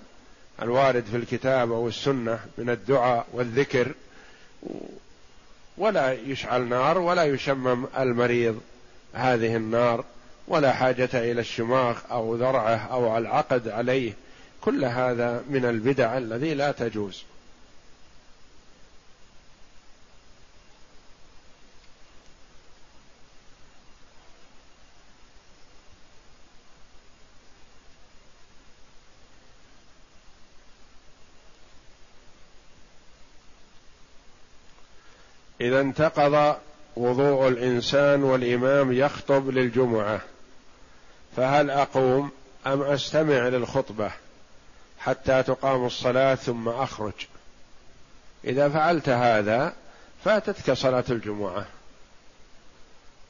الوارد 0.61 1.03
في 1.11 1.17
الكتاب 1.17 1.71
أو 1.71 1.87
السنة 1.87 2.39
من 2.57 2.69
الدعاء 2.69 3.25
والذكر 3.33 3.91
ولا 5.77 6.11
يشعل 6.13 6.61
نار 6.61 6.97
ولا 6.97 7.23
يشمم 7.23 7.85
المريض 7.97 8.61
هذه 9.13 9.55
النار 9.55 10.03
ولا 10.47 10.73
حاجة 10.73 11.09
إلى 11.13 11.41
الشماخ 11.41 12.11
أو 12.11 12.35
ذرعه 12.35 12.77
أو 12.77 13.17
العقد 13.17 13.67
عليه. 13.67 14.13
كل 14.61 14.85
هذا 14.85 15.43
من 15.49 15.65
البدع 15.65 16.17
الذي 16.17 16.53
لا 16.53 16.71
تجوز. 16.71 17.23
إذا 35.65 35.81
انتقض 35.81 36.55
وضوء 36.95 37.47
الإنسان 37.47 38.23
والإمام 38.23 38.91
يخطب 38.91 39.49
للجمعة 39.49 40.21
فهل 41.37 41.69
أقوم 41.69 42.31
أم 42.67 42.81
أستمع 42.81 43.47
للخطبة 43.47 44.11
حتى 44.99 45.43
تقام 45.43 45.85
الصلاة 45.85 46.35
ثم 46.35 46.69
أخرج؟ 46.69 47.13
إذا 48.43 48.69
فعلت 48.69 49.09
هذا 49.09 49.73
فاتتك 50.25 50.73
صلاة 50.73 51.03
الجمعة 51.09 51.65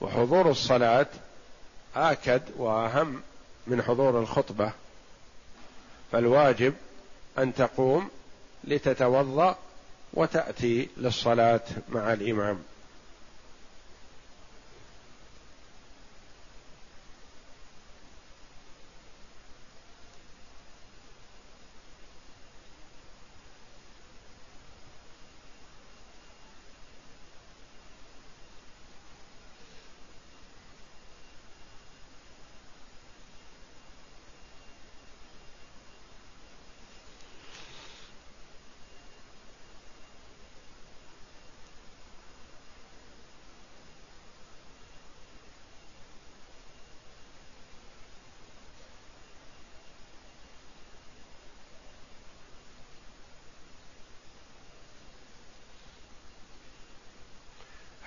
وحضور 0.01 0.51
الصلاة 0.51 1.07
آكد 1.95 2.41
وأهم 2.57 3.21
من 3.67 3.81
حضور 3.81 4.19
الخطبة 4.19 4.71
فالواجب 6.11 6.73
أن 7.37 7.53
تقوم 7.53 8.09
لتتوضأ 8.63 9.57
وتأتي 10.15 10.89
للصلاة 10.97 11.61
مع 11.89 12.13
الإمام. 12.13 12.59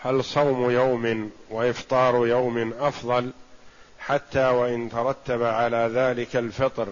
هل 0.09 0.24
صوم 0.24 0.70
يوم 0.70 1.30
وإفطار 1.50 2.26
يوم 2.26 2.72
أفضل 2.80 3.30
حتى 3.98 4.48
وإن 4.48 4.90
ترتب 4.90 5.42
على 5.42 5.90
ذلك 5.94 6.36
الفطر 6.36 6.88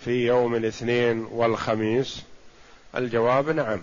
في 0.00 0.26
يوم 0.26 0.54
الاثنين 0.54 1.28
والخميس؟ 1.32 2.22
الجواب 2.96 3.50
نعم. 3.50 3.80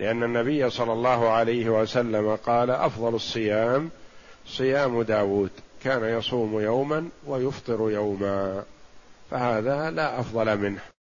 لأن 0.00 0.22
النبي 0.22 0.70
صلى 0.70 0.92
الله 0.92 1.28
عليه 1.28 1.68
وسلم 1.68 2.36
قال 2.36 2.70
أفضل 2.70 3.14
الصيام 3.14 3.90
صيام 4.46 5.02
داود. 5.02 5.50
كان 5.84 6.18
يصوم 6.18 6.60
يوما 6.60 7.08
ويفطر 7.26 7.90
يوما. 7.90 8.64
فهذا 9.30 9.90
لا 9.90 10.20
أفضل 10.20 10.58
منه. 10.58 10.80